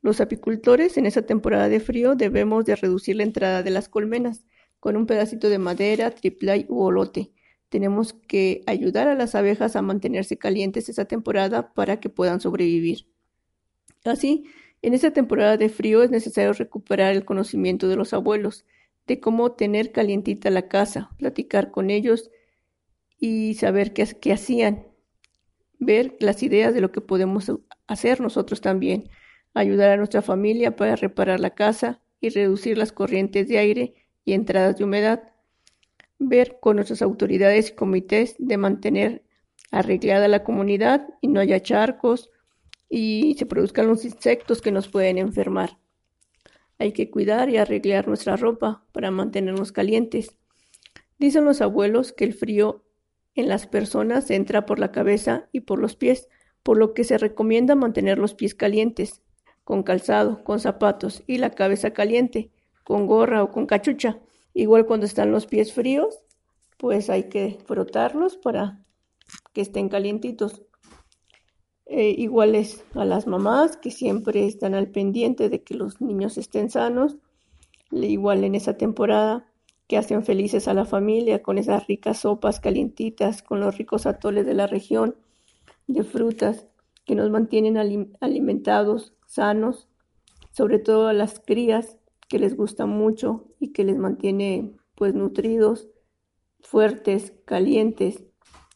Los 0.01 0.21
apicultores 0.21 0.97
en 0.97 1.05
esa 1.05 1.23
temporada 1.23 1.67
de 1.67 1.79
frío 1.79 2.15
debemos 2.15 2.63
de 2.65 2.75
reducir 2.75 3.15
la 3.15 3.23
entrada 3.23 3.63
de 3.63 3.71
las 3.71 3.89
colmenas 3.89 4.45
con 4.79 4.97
un 4.97 5.05
pedacito 5.05 5.49
de 5.49 5.57
madera, 5.57 6.11
triplay 6.11 6.65
u 6.69 6.81
olote. 6.81 7.31
Tenemos 7.69 8.13
que 8.13 8.63
ayudar 8.67 9.07
a 9.07 9.15
las 9.15 9.35
abejas 9.35 9.75
a 9.75 9.81
mantenerse 9.81 10.37
calientes 10.37 10.89
esa 10.89 11.05
temporada 11.05 11.73
para 11.73 11.99
que 11.99 12.09
puedan 12.09 12.39
sobrevivir. 12.39 13.07
Así, 14.03 14.45
en 14.85 14.93
esta 14.93 15.09
temporada 15.09 15.57
de 15.57 15.69
frío 15.69 16.03
es 16.03 16.11
necesario 16.11 16.53
recuperar 16.53 17.15
el 17.15 17.25
conocimiento 17.25 17.87
de 17.87 17.95
los 17.95 18.13
abuelos, 18.13 18.65
de 19.07 19.19
cómo 19.19 19.53
tener 19.53 19.91
calientita 19.91 20.51
la 20.51 20.67
casa, 20.67 21.09
platicar 21.17 21.71
con 21.71 21.89
ellos 21.89 22.29
y 23.19 23.55
saber 23.55 23.93
qué, 23.93 24.31
hacían, 24.31 24.85
ver 25.79 26.15
las 26.19 26.43
ideas 26.43 26.75
de 26.75 26.81
lo 26.81 26.91
que 26.91 27.01
podemos 27.01 27.51
hacer 27.87 28.21
nosotros 28.21 28.61
también, 28.61 29.09
ayudar 29.55 29.89
a 29.89 29.97
nuestra 29.97 30.21
familia 30.21 30.75
para 30.75 30.95
reparar 30.95 31.39
la 31.39 31.55
casa 31.55 31.99
y 32.21 32.29
reducir 32.29 32.77
las 32.77 32.91
corrientes 32.91 33.47
de 33.47 33.57
aire 33.57 33.95
y 34.23 34.33
entradas 34.33 34.77
de 34.77 34.83
humedad, 34.83 35.23
ver 36.19 36.59
con 36.61 36.75
nuestras 36.75 37.01
autoridades 37.01 37.71
y 37.71 37.73
comités 37.73 38.35
de 38.37 38.57
mantener 38.57 39.23
arreglada 39.71 40.27
la 40.27 40.43
comunidad 40.43 41.07
y 41.21 41.27
no 41.27 41.39
haya 41.39 41.59
charcos 41.59 42.29
y 42.89 43.35
se 43.37 43.45
produzcan 43.45 43.87
los 43.87 44.05
insectos 44.05 44.61
que 44.61 44.71
nos 44.71 44.87
pueden 44.87 45.17
enfermar. 45.17 45.77
Hay 46.77 46.91
que 46.91 47.09
cuidar 47.09 47.49
y 47.49 47.57
arreglar 47.57 48.07
nuestra 48.07 48.35
ropa 48.35 48.85
para 48.91 49.11
mantenernos 49.11 49.71
calientes. 49.71 50.37
Dicen 51.17 51.45
los 51.45 51.61
abuelos 51.61 52.11
que 52.11 52.25
el 52.25 52.33
frío 52.33 52.83
en 53.33 53.47
las 53.47 53.67
personas 53.67 54.29
entra 54.31 54.65
por 54.65 54.79
la 54.79 54.91
cabeza 54.91 55.47
y 55.51 55.61
por 55.61 55.79
los 55.79 55.95
pies, 55.95 56.27
por 56.63 56.77
lo 56.77 56.93
que 56.93 57.03
se 57.03 57.17
recomienda 57.17 57.75
mantener 57.75 58.17
los 58.17 58.33
pies 58.33 58.55
calientes, 58.55 59.21
con 59.63 59.83
calzado, 59.83 60.43
con 60.43 60.59
zapatos 60.59 61.23
y 61.27 61.37
la 61.37 61.51
cabeza 61.51 61.91
caliente, 61.91 62.51
con 62.83 63.07
gorra 63.07 63.43
o 63.43 63.51
con 63.51 63.65
cachucha. 63.65 64.19
Igual 64.53 64.85
cuando 64.85 65.05
están 65.05 65.31
los 65.31 65.47
pies 65.47 65.73
fríos, 65.73 66.19
pues 66.77 67.09
hay 67.09 67.29
que 67.29 67.57
frotarlos 67.65 68.37
para 68.37 68.81
que 69.53 69.61
estén 69.61 69.89
calientitos. 69.89 70.63
Eh, 71.87 72.15
iguales 72.17 72.83
a 72.95 73.05
las 73.05 73.27
mamás 73.27 73.77
que 73.77 73.91
siempre 73.91 74.47
están 74.47 74.73
al 74.73 74.87
pendiente 74.87 75.49
de 75.49 75.63
que 75.63 75.75
los 75.75 76.01
niños 76.01 76.37
estén 76.39 76.71
sanos, 76.71 77.17
igual 77.91 78.43
en 78.43 78.55
esa 78.55 78.75
temporada 78.75 79.45
que 79.87 79.97
hacen 79.97 80.25
felices 80.25 80.67
a 80.67 80.73
la 80.73 80.85
familia 80.85 81.43
con 81.43 81.59
esas 81.59 81.85
ricas 81.85 82.19
sopas 82.19 82.59
calientitas, 82.59 83.43
con 83.43 83.59
los 83.59 83.77
ricos 83.77 84.07
atoles 84.07 84.47
de 84.47 84.55
la 84.55 84.65
región, 84.65 85.15
de 85.85 86.03
frutas 86.03 86.65
que 87.05 87.13
nos 87.13 87.29
mantienen 87.29 87.77
alimentados, 88.19 89.13
sanos, 89.27 89.87
sobre 90.51 90.79
todo 90.79 91.07
a 91.07 91.13
las 91.13 91.39
crías 91.39 91.97
que 92.27 92.39
les 92.39 92.55
gusta 92.55 92.87
mucho 92.87 93.45
y 93.59 93.73
que 93.73 93.83
les 93.83 93.97
mantiene 93.97 94.73
pues 94.95 95.13
nutridos, 95.13 95.87
fuertes, 96.61 97.33
calientes, 97.45 98.23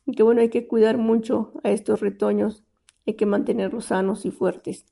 y 0.06 0.14
que 0.14 0.22
bueno, 0.22 0.42
hay 0.42 0.50
que 0.50 0.68
cuidar 0.68 1.00
mucho 1.00 1.54
a 1.64 1.72
estos 1.72 2.02
retoños 2.02 2.64
hay 3.06 3.16
que 3.16 3.26
mantenerlos 3.26 3.86
sanos 3.86 4.26
y 4.26 4.32
fuertes. 4.32 4.86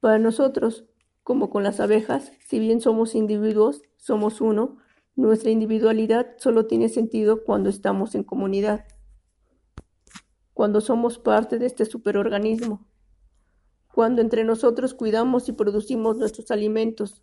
Para 0.00 0.18
nosotros, 0.18 0.86
como 1.22 1.50
con 1.50 1.62
las 1.62 1.80
abejas, 1.80 2.32
si 2.46 2.58
bien 2.58 2.80
somos 2.80 3.14
individuos, 3.14 3.82
somos 3.96 4.40
uno, 4.40 4.78
nuestra 5.14 5.50
individualidad 5.50 6.36
solo 6.38 6.66
tiene 6.66 6.88
sentido 6.88 7.44
cuando 7.44 7.68
estamos 7.68 8.14
en 8.14 8.24
comunidad, 8.24 8.86
cuando 10.54 10.80
somos 10.80 11.18
parte 11.18 11.58
de 11.58 11.66
este 11.66 11.84
superorganismo, 11.84 12.88
cuando 13.92 14.22
entre 14.22 14.44
nosotros 14.44 14.94
cuidamos 14.94 15.48
y 15.48 15.52
producimos 15.52 16.16
nuestros 16.16 16.50
alimentos, 16.50 17.22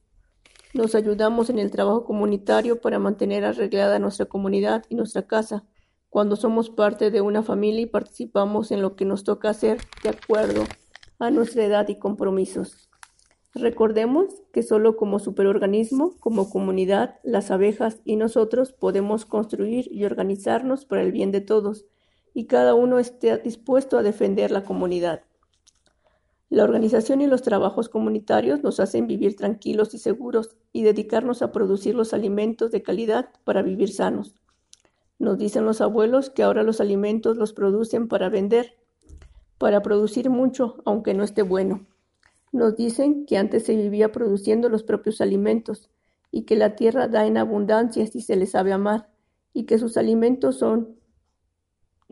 nos 0.74 0.96
ayudamos 0.96 1.50
en 1.50 1.60
el 1.60 1.72
trabajo 1.72 2.04
comunitario 2.04 2.82
para 2.82 3.00
mantener 3.00 3.46
arreglada 3.46 4.00
nuestra 4.00 4.26
comunidad 4.26 4.84
y 4.90 4.96
nuestra 4.96 5.26
casa, 5.26 5.66
cuando 6.10 6.36
somos 6.36 6.70
parte 6.70 7.12
de 7.12 7.22
una 7.22 7.44
familia 7.44 7.82
y 7.82 7.86
participamos 7.88 8.72
en 8.72 8.82
lo 8.82 8.96
que 8.96 9.06
nos 9.06 9.24
toca 9.24 9.50
hacer 9.50 9.80
de 10.04 10.10
acuerdo 10.10 10.64
a 11.20 11.32
nuestra 11.32 11.64
edad 11.64 11.88
y 11.90 12.00
compromisos. 12.00 12.90
Recordemos 13.54 14.44
que 14.54 14.62
solo 14.62 14.98
como 14.98 15.20
superorganismo, 15.20 16.16
como 16.20 16.50
comunidad, 16.50 17.16
las 17.24 17.50
abejas 17.50 18.02
y 18.06 18.16
nosotros 18.16 18.72
podemos 18.72 19.26
construir 19.26 19.88
y 19.92 20.06
organizarnos 20.06 20.86
para 20.86 21.02
el 21.02 21.12
bien 21.12 21.32
de 21.32 21.42
todos 21.42 21.86
y 22.34 22.46
cada 22.46 22.76
uno 22.76 23.00
esté 23.00 23.38
dispuesto 23.38 23.98
a 23.98 24.04
defender 24.04 24.52
la 24.52 24.64
comunidad. 24.64 25.24
La 26.50 26.64
organización 26.64 27.20
y 27.22 27.28
los 27.28 27.42
trabajos 27.42 27.90
comunitarios 27.90 28.64
nos 28.64 28.80
hacen 28.80 29.08
vivir 29.08 29.36
tranquilos 29.36 29.94
y 29.94 29.98
seguros 29.98 30.56
y 30.72 30.84
dedicarnos 30.84 31.42
a 31.42 31.52
producir 31.52 31.96
los 31.96 32.14
alimentos 32.14 32.72
de 32.72 32.84
calidad 32.84 33.30
para 33.44 33.64
vivir 33.64 33.92
sanos. 33.92 34.36
Nos 35.20 35.38
dicen 35.38 35.66
los 35.66 35.82
abuelos 35.82 36.30
que 36.30 36.44
ahora 36.44 36.64
los 36.64 36.80
alimentos 36.80 37.38
los 37.38 37.54
producen 37.54 38.08
para 38.08 38.30
vender, 38.30 38.78
para 39.58 39.82
producir 39.82 40.30
mucho, 40.30 40.82
aunque 40.86 41.14
no 41.14 41.24
esté 41.24 41.42
bueno. 41.42 41.88
Nos 42.52 42.76
dicen 42.76 43.26
que 43.26 43.38
antes 43.38 43.66
se 43.66 43.76
vivía 43.76 44.12
produciendo 44.12 44.70
los 44.70 44.84
propios 44.84 45.20
alimentos 45.20 45.90
y 46.32 46.44
que 46.44 46.56
la 46.56 46.76
tierra 46.76 47.08
da 47.08 47.26
en 47.26 47.38
abundancia 47.38 48.06
si 48.06 48.22
se 48.22 48.36
le 48.36 48.46
sabe 48.46 48.74
amar 48.74 49.10
y 49.54 49.66
que 49.66 49.80
sus 49.80 49.98
alimentos 49.98 50.58
son, 50.58 50.96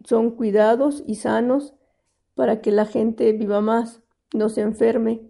son 0.03 0.31
cuidados 0.31 1.03
y 1.05 1.15
sanos 1.15 1.73
para 2.33 2.61
que 2.61 2.71
la 2.71 2.85
gente 2.85 3.31
viva 3.33 3.61
más, 3.61 4.01
no 4.33 4.49
se 4.49 4.61
enferme 4.61 5.21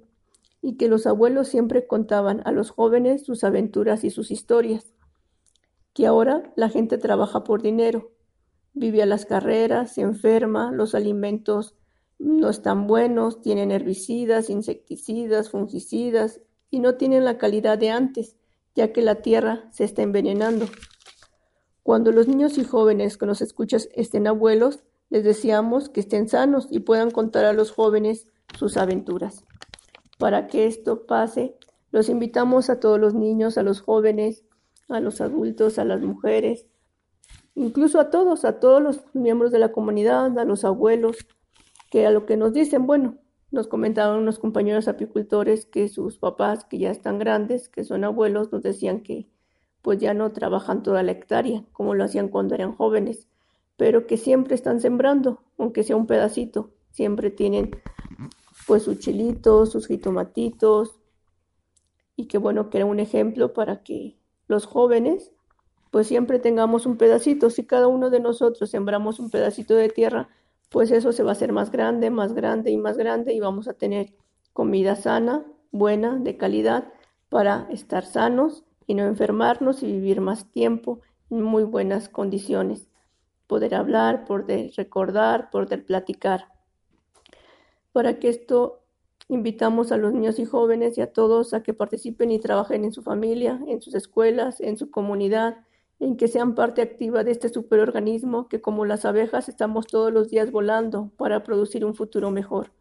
y 0.61 0.77
que 0.77 0.87
los 0.87 1.05
abuelos 1.05 1.49
siempre 1.49 1.85
contaban 1.85 2.41
a 2.45 2.51
los 2.51 2.71
jóvenes 2.71 3.25
sus 3.25 3.43
aventuras 3.43 4.03
y 4.03 4.09
sus 4.09 4.31
historias 4.31 4.94
que 5.95 6.05
ahora 6.05 6.51
la 6.57 6.67
gente 6.67 6.97
trabaja 6.97 7.45
por 7.45 7.61
dinero, 7.61 8.11
vive 8.73 9.01
a 9.01 9.05
las 9.05 9.25
carreras, 9.25 9.93
se 9.93 10.01
enferma, 10.01 10.73
los 10.73 10.93
alimentos 10.93 11.73
no 12.19 12.49
están 12.49 12.85
buenos, 12.85 13.41
tienen 13.41 13.71
herbicidas, 13.71 14.49
insecticidas, 14.49 15.49
fungicidas 15.49 16.41
y 16.69 16.81
no 16.81 16.95
tienen 16.95 17.23
la 17.23 17.37
calidad 17.37 17.77
de 17.77 17.91
antes, 17.91 18.35
ya 18.75 18.91
que 18.91 19.01
la 19.01 19.21
tierra 19.21 19.69
se 19.71 19.85
está 19.85 20.01
envenenando. 20.01 20.65
Cuando 21.81 22.11
los 22.11 22.27
niños 22.27 22.57
y 22.57 22.65
jóvenes 22.65 23.17
que 23.17 23.25
nos 23.25 23.41
escuchas 23.41 23.87
estén 23.93 24.27
abuelos, 24.27 24.83
les 25.09 25.23
deseamos 25.23 25.87
que 25.87 26.01
estén 26.01 26.27
sanos 26.27 26.67
y 26.69 26.79
puedan 26.79 27.09
contar 27.09 27.45
a 27.45 27.53
los 27.53 27.71
jóvenes 27.71 28.27
sus 28.59 28.75
aventuras. 28.75 29.45
Para 30.17 30.47
que 30.47 30.67
esto 30.67 31.05
pase, 31.05 31.55
los 31.91 32.09
invitamos 32.09 32.69
a 32.69 32.81
todos 32.81 32.99
los 32.99 33.13
niños, 33.13 33.57
a 33.57 33.63
los 33.63 33.79
jóvenes, 33.79 34.43
a 34.89 34.99
los 34.99 35.21
adultos, 35.21 35.79
a 35.79 35.85
las 35.85 36.01
mujeres, 36.01 36.65
incluso 37.55 37.99
a 37.99 38.09
todos, 38.09 38.45
a 38.45 38.59
todos 38.59 38.81
los 38.81 39.03
miembros 39.13 39.51
de 39.51 39.59
la 39.59 39.71
comunidad, 39.71 40.37
a 40.37 40.45
los 40.45 40.65
abuelos, 40.65 41.17
que 41.89 42.05
a 42.05 42.11
lo 42.11 42.25
que 42.25 42.37
nos 42.37 42.53
dicen, 42.53 42.85
bueno, 42.85 43.17
nos 43.51 43.67
comentaban 43.67 44.19
unos 44.19 44.39
compañeros 44.39 44.87
apicultores 44.87 45.65
que 45.65 45.87
sus 45.87 46.17
papás, 46.17 46.65
que 46.65 46.77
ya 46.77 46.91
están 46.91 47.19
grandes, 47.19 47.69
que 47.69 47.83
son 47.83 48.03
abuelos, 48.03 48.51
nos 48.51 48.61
decían 48.61 49.01
que 49.01 49.29
pues 49.81 49.99
ya 49.99 50.13
no 50.13 50.31
trabajan 50.31 50.83
toda 50.83 51.03
la 51.03 51.11
hectárea, 51.11 51.63
como 51.71 51.93
lo 51.93 52.03
hacían 52.03 52.27
cuando 52.27 52.55
eran 52.55 52.75
jóvenes, 52.75 53.27
pero 53.77 54.07
que 54.07 54.17
siempre 54.17 54.55
están 54.55 54.81
sembrando, 54.81 55.43
aunque 55.57 55.83
sea 55.83 55.95
un 55.95 56.07
pedacito, 56.07 56.71
siempre 56.91 57.29
tienen 57.29 57.71
pues 58.67 58.83
sus 58.83 58.99
chilitos, 58.99 59.71
sus 59.71 59.87
jitomatitos, 59.87 60.99
y 62.15 62.25
que 62.25 62.37
bueno, 62.37 62.69
que 62.69 62.79
era 62.79 62.85
un 62.85 62.99
ejemplo 62.99 63.53
para 63.53 63.83
que 63.83 64.17
los 64.47 64.65
jóvenes, 64.65 65.31
pues 65.91 66.07
siempre 66.07 66.39
tengamos 66.39 66.85
un 66.85 66.97
pedacito. 66.97 67.49
Si 67.49 67.65
cada 67.65 67.87
uno 67.87 68.09
de 68.09 68.19
nosotros 68.19 68.69
sembramos 68.69 69.19
un 69.19 69.29
pedacito 69.29 69.75
de 69.75 69.89
tierra, 69.89 70.29
pues 70.69 70.91
eso 70.91 71.11
se 71.11 71.23
va 71.23 71.29
a 71.29 71.33
hacer 71.33 71.53
más 71.53 71.71
grande, 71.71 72.09
más 72.09 72.33
grande 72.33 72.71
y 72.71 72.77
más 72.77 72.97
grande 72.97 73.33
y 73.33 73.39
vamos 73.39 73.67
a 73.67 73.73
tener 73.73 74.13
comida 74.53 74.95
sana, 74.95 75.45
buena, 75.71 76.17
de 76.17 76.37
calidad, 76.37 76.91
para 77.29 77.67
estar 77.71 78.05
sanos 78.05 78.63
y 78.87 78.95
no 78.95 79.03
enfermarnos 79.03 79.83
y 79.83 79.87
vivir 79.87 80.21
más 80.21 80.51
tiempo 80.51 81.01
en 81.29 81.41
muy 81.41 81.63
buenas 81.63 82.09
condiciones. 82.09 82.87
Poder 83.47 83.75
hablar, 83.75 84.25
poder 84.25 84.71
recordar, 84.75 85.49
poder 85.49 85.85
platicar. 85.85 86.47
Para 87.91 88.19
que 88.19 88.29
esto 88.29 88.84
Invitamos 89.27 89.91
a 89.91 89.97
los 89.97 90.13
niños 90.13 90.37
y 90.37 90.45
jóvenes 90.45 90.97
y 90.97 91.01
a 91.01 91.11
todos 91.11 91.53
a 91.53 91.63
que 91.63 91.73
participen 91.73 92.29
y 92.31 92.39
trabajen 92.39 92.85
en 92.85 92.93
su 92.93 93.01
familia, 93.01 93.59
en 93.67 93.81
sus 93.81 93.95
escuelas, 93.95 94.61
en 94.61 94.77
su 94.77 94.91
comunidad, 94.91 95.57
en 95.99 96.15
que 96.15 96.27
sean 96.27 96.53
parte 96.53 96.83
activa 96.83 97.23
de 97.23 97.31
este 97.31 97.49
superorganismo 97.49 98.47
que 98.47 98.61
como 98.61 98.85
las 98.85 99.03
abejas 99.03 99.49
estamos 99.49 99.87
todos 99.87 100.13
los 100.13 100.29
días 100.29 100.51
volando 100.51 101.11
para 101.17 101.43
producir 101.43 101.85
un 101.85 101.95
futuro 101.95 102.29
mejor. 102.29 102.71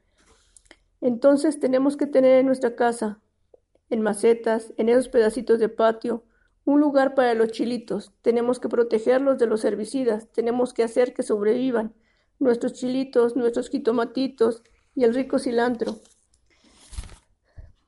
Entonces 1.01 1.61
tenemos 1.61 1.97
que 1.97 2.07
tener 2.07 2.41
en 2.41 2.47
nuestra 2.47 2.77
casa, 2.77 3.21
en 3.89 4.03
macetas, 4.03 4.75
en 4.77 4.89
esos 4.89 5.09
pedacitos 5.09 5.59
de 5.59 5.69
patio, 5.69 6.25
un 6.65 6.81
lugar 6.81 7.15
para 7.15 7.35
los 7.35 7.53
chilitos. 7.53 8.13
Tenemos 8.23 8.59
que 8.59 8.69
protegerlos 8.69 9.39
de 9.39 9.47
los 9.47 9.65
herbicidas, 9.65 10.29
tenemos 10.33 10.75
que 10.75 10.83
hacer 10.83 11.15
que 11.15 11.23
sobrevivan 11.23 11.95
nuestros 12.39 12.75
chilitos, 12.75 13.37
nuestros 13.37 13.71
jitomatitos 13.71 14.63
y 14.95 15.05
el 15.05 15.15
rico 15.15 15.39
cilantro. 15.39 15.97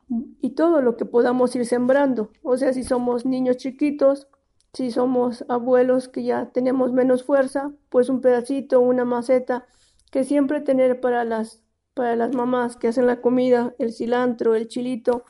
Y 0.09 0.51
todo 0.51 0.83
lo 0.83 0.97
que 0.97 1.05
podamos 1.05 1.55
ir 1.57 1.67
sembrando. 1.67 2.31
O 2.43 2.57
sea, 2.57 2.73
si 2.73 2.85
somos 2.85 3.27
niños 3.27 3.57
chiquitos, 3.57 4.29
si 4.73 4.91
somos 4.91 5.45
abuelos 5.49 6.09
que 6.09 6.23
ya 6.23 6.53
tenemos 6.53 6.93
menos 6.93 7.25
fuerza, 7.25 7.73
pues 7.89 8.09
un 8.09 8.21
pedacito, 8.21 8.81
una 8.81 9.05
maceta, 9.05 9.67
que 10.13 10.25
siempre 10.25 10.61
tener 10.61 11.01
para 11.01 11.25
las, 11.25 11.63
para 11.95 12.15
las 12.15 12.35
mamás 12.35 12.77
que 12.77 12.89
hacen 12.89 13.07
la 13.07 13.21
comida, 13.21 13.75
el 13.79 13.93
cilantro, 13.93 14.55
el 14.55 14.69
chilito, 14.69 15.25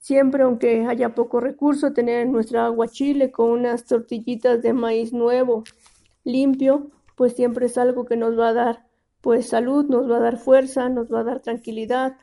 Siempre, 0.00 0.44
aunque 0.44 0.86
haya 0.86 1.14
poco 1.14 1.40
recurso, 1.40 1.92
tener 1.92 2.26
nuestra 2.26 2.64
agua 2.64 2.88
chile 2.88 3.30
con 3.30 3.50
unas 3.50 3.84
tortillitas 3.84 4.62
de 4.62 4.72
maíz 4.72 5.12
nuevo, 5.12 5.62
limpio, 6.24 6.90
pues 7.16 7.34
siempre 7.34 7.66
es 7.66 7.76
algo 7.76 8.06
que 8.06 8.16
nos 8.16 8.38
va 8.38 8.48
a 8.48 8.52
dar 8.54 8.86
pues 9.20 9.48
salud, 9.48 9.84
nos 9.90 10.10
va 10.10 10.16
a 10.16 10.20
dar 10.20 10.38
fuerza, 10.38 10.88
nos 10.88 11.12
va 11.12 11.20
a 11.20 11.24
dar 11.24 11.40
tranquilidad, 11.40 12.16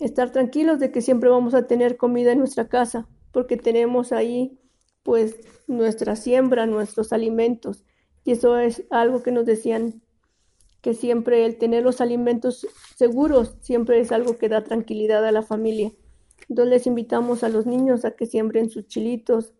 estar 0.00 0.32
tranquilos 0.32 0.80
de 0.80 0.90
que 0.90 1.02
siempre 1.02 1.30
vamos 1.30 1.54
a 1.54 1.66
tener 1.66 1.96
comida 1.96 2.32
en 2.32 2.38
nuestra 2.38 2.68
casa, 2.68 3.06
porque 3.32 3.56
tenemos 3.56 4.12
ahí 4.12 4.58
pues 5.02 5.36
nuestra 5.66 6.16
siembra, 6.16 6.66
nuestros 6.66 7.12
alimentos. 7.12 7.84
Y 8.24 8.32
eso 8.32 8.58
es 8.58 8.84
algo 8.90 9.22
que 9.22 9.32
nos 9.32 9.46
decían 9.46 10.02
que 10.80 10.94
siempre 10.94 11.44
el 11.44 11.58
tener 11.58 11.82
los 11.82 12.00
alimentos 12.00 12.66
seguros 12.96 13.56
siempre 13.60 14.00
es 14.00 14.12
algo 14.12 14.38
que 14.38 14.48
da 14.48 14.64
tranquilidad 14.64 15.24
a 15.26 15.32
la 15.32 15.42
familia. 15.42 15.92
Entonces 16.48 16.70
les 16.70 16.86
invitamos 16.86 17.44
a 17.44 17.48
los 17.48 17.66
niños 17.66 18.04
a 18.04 18.12
que 18.12 18.26
siembren 18.26 18.70
sus 18.70 18.86
chilitos, 18.86 19.52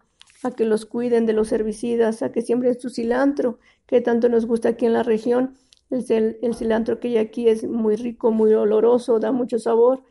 a 0.43 0.51
que 0.51 0.65
los 0.65 0.87
cuiden 0.87 1.27
de 1.27 1.35
los 1.35 1.53
herbicidas, 1.53 2.23
a 2.23 2.33
que 2.33 2.43
siembren 2.43 2.81
su 2.81 2.89
cilantro, 2.89 3.59
que 3.87 4.01
tanto 4.01 4.29
nos 4.29 4.47
gusta 4.47 4.71
aquí 4.71 4.87
en 4.87 4.95
la 4.95 5.03
región. 5.03 5.55
El, 5.91 6.39
el 6.41 6.55
cilantro 6.55 7.01
que 7.01 7.09
hay 7.09 7.19
aquí 7.19 7.49
es 7.49 7.69
muy 7.69 7.97
rico, 7.97 8.31
muy 8.31 8.55
oloroso, 8.55 9.19
da 9.19 9.33
mucho 9.33 9.59
sabor. 9.59 10.03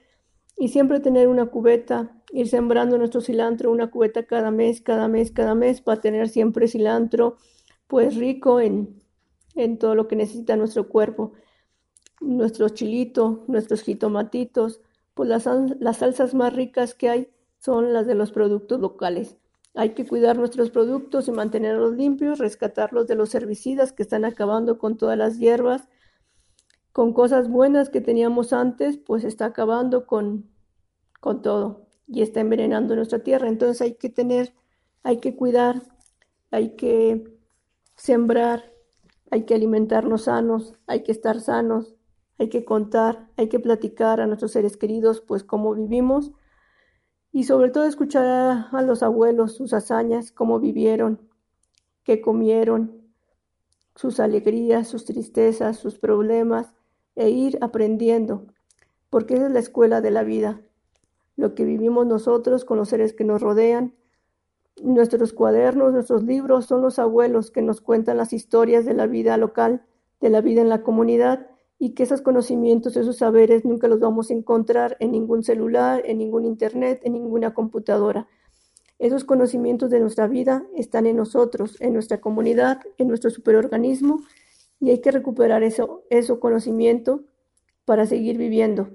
Y 0.59 0.67
siempre 0.67 0.99
tener 0.99 1.27
una 1.29 1.47
cubeta, 1.47 2.21
ir 2.31 2.47
sembrando 2.47 2.97
nuestro 2.97 3.21
cilantro, 3.21 3.71
una 3.71 3.89
cubeta 3.89 4.25
cada 4.25 4.51
mes, 4.51 4.81
cada 4.81 5.07
mes, 5.07 5.31
cada 5.31 5.55
mes, 5.55 5.81
para 5.81 6.01
tener 6.01 6.29
siempre 6.29 6.67
cilantro, 6.67 7.37
pues 7.87 8.15
rico 8.17 8.59
en, 8.59 9.01
en 9.55 9.79
todo 9.79 9.95
lo 9.95 10.07
que 10.07 10.17
necesita 10.17 10.57
nuestro 10.57 10.89
cuerpo. 10.89 11.31
Nuestro 12.19 12.69
chilito, 12.69 13.45
nuestros 13.47 13.81
jitomatitos, 13.81 14.81
pues 15.19 15.27
las, 15.27 15.43
salsas 15.97 16.33
más 16.33 16.53
ricas 16.53 16.93
que 16.95 17.09
hay 17.09 17.29
son 17.59 17.91
las 17.91 18.07
de 18.07 18.15
los 18.15 18.31
productos 18.31 18.79
locales. 18.79 19.35
Hay 19.75 19.89
que 19.89 20.05
cuidar 20.05 20.37
nuestros 20.37 20.71
productos 20.71 21.27
y 21.27 21.31
mantenerlos 21.31 21.95
limpios, 21.95 22.39
rescatarlos 22.39 23.05
de 23.07 23.15
los 23.15 23.35
herbicidas 23.35 23.91
que 23.91 24.03
están 24.03 24.23
acabando 24.23 24.77
con 24.77 24.97
todas 24.97 25.17
las 25.17 25.37
hierbas, 25.37 25.89
con 26.99 27.13
cosas 27.13 27.47
buenas 27.47 27.89
que 27.89 28.01
teníamos 28.01 28.51
antes, 28.51 28.97
pues 28.97 29.23
está 29.23 29.45
acabando 29.45 30.05
con, 30.05 30.49
con 31.21 31.41
todo 31.41 31.87
y 32.07 32.23
está 32.23 32.41
envenenando 32.41 32.93
nuestra 32.93 33.19
tierra. 33.19 33.47
Entonces 33.47 33.81
hay 33.81 33.93
que 33.93 34.09
tener, 34.09 34.53
hay 35.01 35.21
que 35.21 35.33
cuidar, 35.33 35.81
hay 36.51 36.75
que 36.75 37.39
sembrar, 37.95 38.73
hay 39.31 39.43
que 39.43 39.55
alimentarnos 39.55 40.23
sanos, 40.23 40.73
hay 40.87 41.03
que 41.03 41.13
estar 41.13 41.39
sanos, 41.39 41.95
hay 42.37 42.49
que 42.49 42.65
contar, 42.65 43.29
hay 43.37 43.47
que 43.47 43.61
platicar 43.61 44.19
a 44.19 44.27
nuestros 44.27 44.51
seres 44.51 44.75
queridos, 44.75 45.21
pues 45.21 45.45
cómo 45.45 45.75
vivimos 45.75 46.33
y 47.31 47.45
sobre 47.45 47.69
todo 47.69 47.85
escuchar 47.85 48.25
a, 48.73 48.81
los 48.81 49.03
abuelos 49.03 49.55
sus 49.55 49.71
hazañas, 49.71 50.33
cómo 50.33 50.59
vivieron, 50.59 51.29
qué 52.03 52.19
comieron, 52.19 53.09
sus 53.95 54.19
alegrías, 54.19 54.89
sus 54.89 55.05
tristezas, 55.05 55.77
sus 55.77 55.97
problemas 55.97 56.73
e 57.19 57.29
ir 57.29 57.57
aprendiendo, 57.59 58.45
porque 59.09 59.33
esa 59.35 59.47
es 59.47 59.51
la 59.51 59.59
escuela 59.59 59.99
de 59.99 60.09
la 60.09 60.23
vida. 60.23 60.61
Lo 61.35 61.53
que 61.53 61.65
vivimos 61.65 62.07
nosotros 62.07 62.63
con 62.63 62.77
los 62.77 62.87
seres 62.87 63.13
que 63.13 63.25
nos 63.25 63.41
rodean, 63.41 63.93
nuestros 64.81 65.33
cuadernos, 65.33 65.91
nuestros 65.91 66.23
libros 66.23 66.65
son 66.65 66.81
los 66.81 66.97
abuelos 66.97 67.51
que 67.51 67.61
nos 67.61 67.81
cuentan 67.81 68.15
las 68.15 68.31
historias 68.31 68.85
de 68.85 68.93
la 68.93 69.05
vida 69.05 69.35
local, 69.35 69.83
de 70.21 70.29
la 70.29 70.39
vida 70.39 70.61
en 70.61 70.69
la 70.69 70.81
comunidad 70.81 71.47
y 71.77 71.89
que 71.89 72.03
esos 72.03 72.21
conocimientos, 72.21 72.95
esos 72.95 73.17
saberes 73.17 73.65
nunca 73.65 73.89
los 73.89 73.99
vamos 73.99 74.29
a 74.29 74.33
encontrar 74.33 74.95
en 75.01 75.11
ningún 75.11 75.43
celular, 75.43 76.01
en 76.05 76.19
ningún 76.19 76.45
internet, 76.45 77.01
en 77.03 77.13
ninguna 77.13 77.53
computadora. 77.53 78.27
Esos 78.97 79.25
conocimientos 79.25 79.89
de 79.89 79.99
nuestra 79.99 80.27
vida 80.27 80.63
están 80.73 81.05
en 81.05 81.17
nosotros, 81.17 81.75
en 81.81 81.91
nuestra 81.91 82.21
comunidad, 82.21 82.79
en 82.97 83.09
nuestro 83.09 83.29
superorganismo 83.29 84.21
y 84.79 84.91
hay 84.91 85.01
que 85.01 85.11
recuperar 85.11 85.63
eso, 85.63 86.05
eso 86.09 86.39
conocimiento 86.39 87.25
para 87.85 88.05
seguir 88.05 88.37
viviendo. 88.37 88.89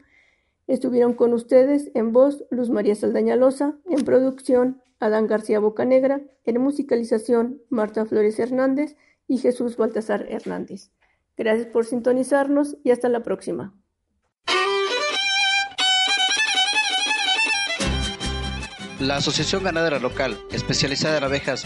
Estuvieron 0.66 1.14
con 1.14 1.34
ustedes 1.34 1.92
en 1.94 2.14
voz 2.14 2.46
Luz 2.50 2.70
María 2.70 2.96
Saldaña 2.96 3.36
Loza, 3.36 3.76
en 3.86 4.06
producción 4.06 4.82
Adán 5.00 5.28
García 5.28 5.60
Bocanegra, 5.60 6.22
en 6.46 6.62
musicalización 6.62 7.62
Marta 7.70 8.06
Flores 8.06 8.40
Hernández 8.40 8.96
y 9.28 9.40
Jesús 9.40 9.76
Baltasar 9.76 10.26
Hernández. 10.30 10.92
Gracias 11.36 11.68
por 11.68 11.86
sintonizarnos 11.86 12.78
y 12.84 12.92
hasta 12.92 13.10
la 13.10 13.24
próxima. 13.24 13.74
La 19.04 19.18
Asociación 19.18 19.64
Ganadera 19.64 20.00
Local, 20.00 20.38
especializada 20.52 21.18
en 21.18 21.26
abejas 21.26 21.66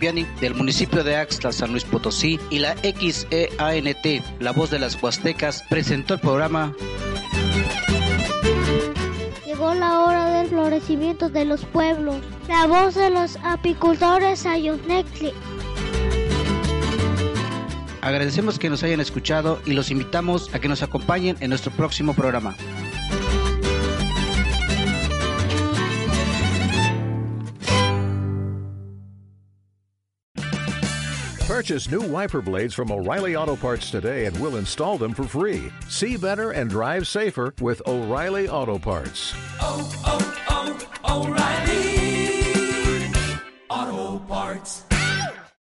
Piani, 0.00 0.24
del 0.40 0.54
municipio 0.54 1.04
de 1.04 1.16
Axtla, 1.16 1.52
San 1.52 1.72
Luis 1.72 1.84
Potosí, 1.84 2.40
y 2.48 2.60
la 2.60 2.74
XEANT, 2.76 4.24
La 4.40 4.52
Voz 4.52 4.70
de 4.70 4.78
las 4.78 5.02
Huastecas, 5.02 5.62
presentó 5.68 6.14
el 6.14 6.20
programa 6.20 6.72
Llegó 9.44 9.74
la 9.74 10.00
hora 10.00 10.38
del 10.38 10.48
florecimiento 10.48 11.28
de 11.28 11.44
los 11.44 11.64
pueblos. 11.66 12.16
La 12.48 12.66
voz 12.66 12.94
de 12.94 13.10
los 13.10 13.36
apicultores 13.42 14.46
Ayunecli. 14.46 15.34
Agradecemos 18.00 18.58
que 18.58 18.70
nos 18.70 18.82
hayan 18.82 19.00
escuchado 19.00 19.60
y 19.66 19.72
los 19.72 19.90
invitamos 19.90 20.54
a 20.54 20.60
que 20.60 20.68
nos 20.68 20.82
acompañen 20.82 21.36
en 21.40 21.50
nuestro 21.50 21.70
próximo 21.72 22.14
programa. 22.14 22.54
Purchase 31.58 31.90
new 31.90 32.02
wiper 32.02 32.40
blades 32.40 32.72
from 32.72 32.92
O'Reilly 32.92 33.34
Auto 33.34 33.56
Parts 33.56 33.90
today 33.90 34.26
and 34.26 34.38
we'll 34.38 34.58
install 34.58 34.96
them 34.96 35.12
for 35.12 35.24
free. 35.24 35.72
See 35.88 36.16
better 36.16 36.52
and 36.52 36.70
drive 36.70 37.08
safer 37.08 37.52
with 37.60 37.82
O'Reilly 37.84 38.48
Auto 38.48 38.78
Parts. 38.78 39.34
Oh, 39.60 39.90
oh, 40.06 40.86
oh, 41.04 41.26
O'Reilly 41.26 43.12
Auto 43.68 44.24
Parts. 44.26 44.87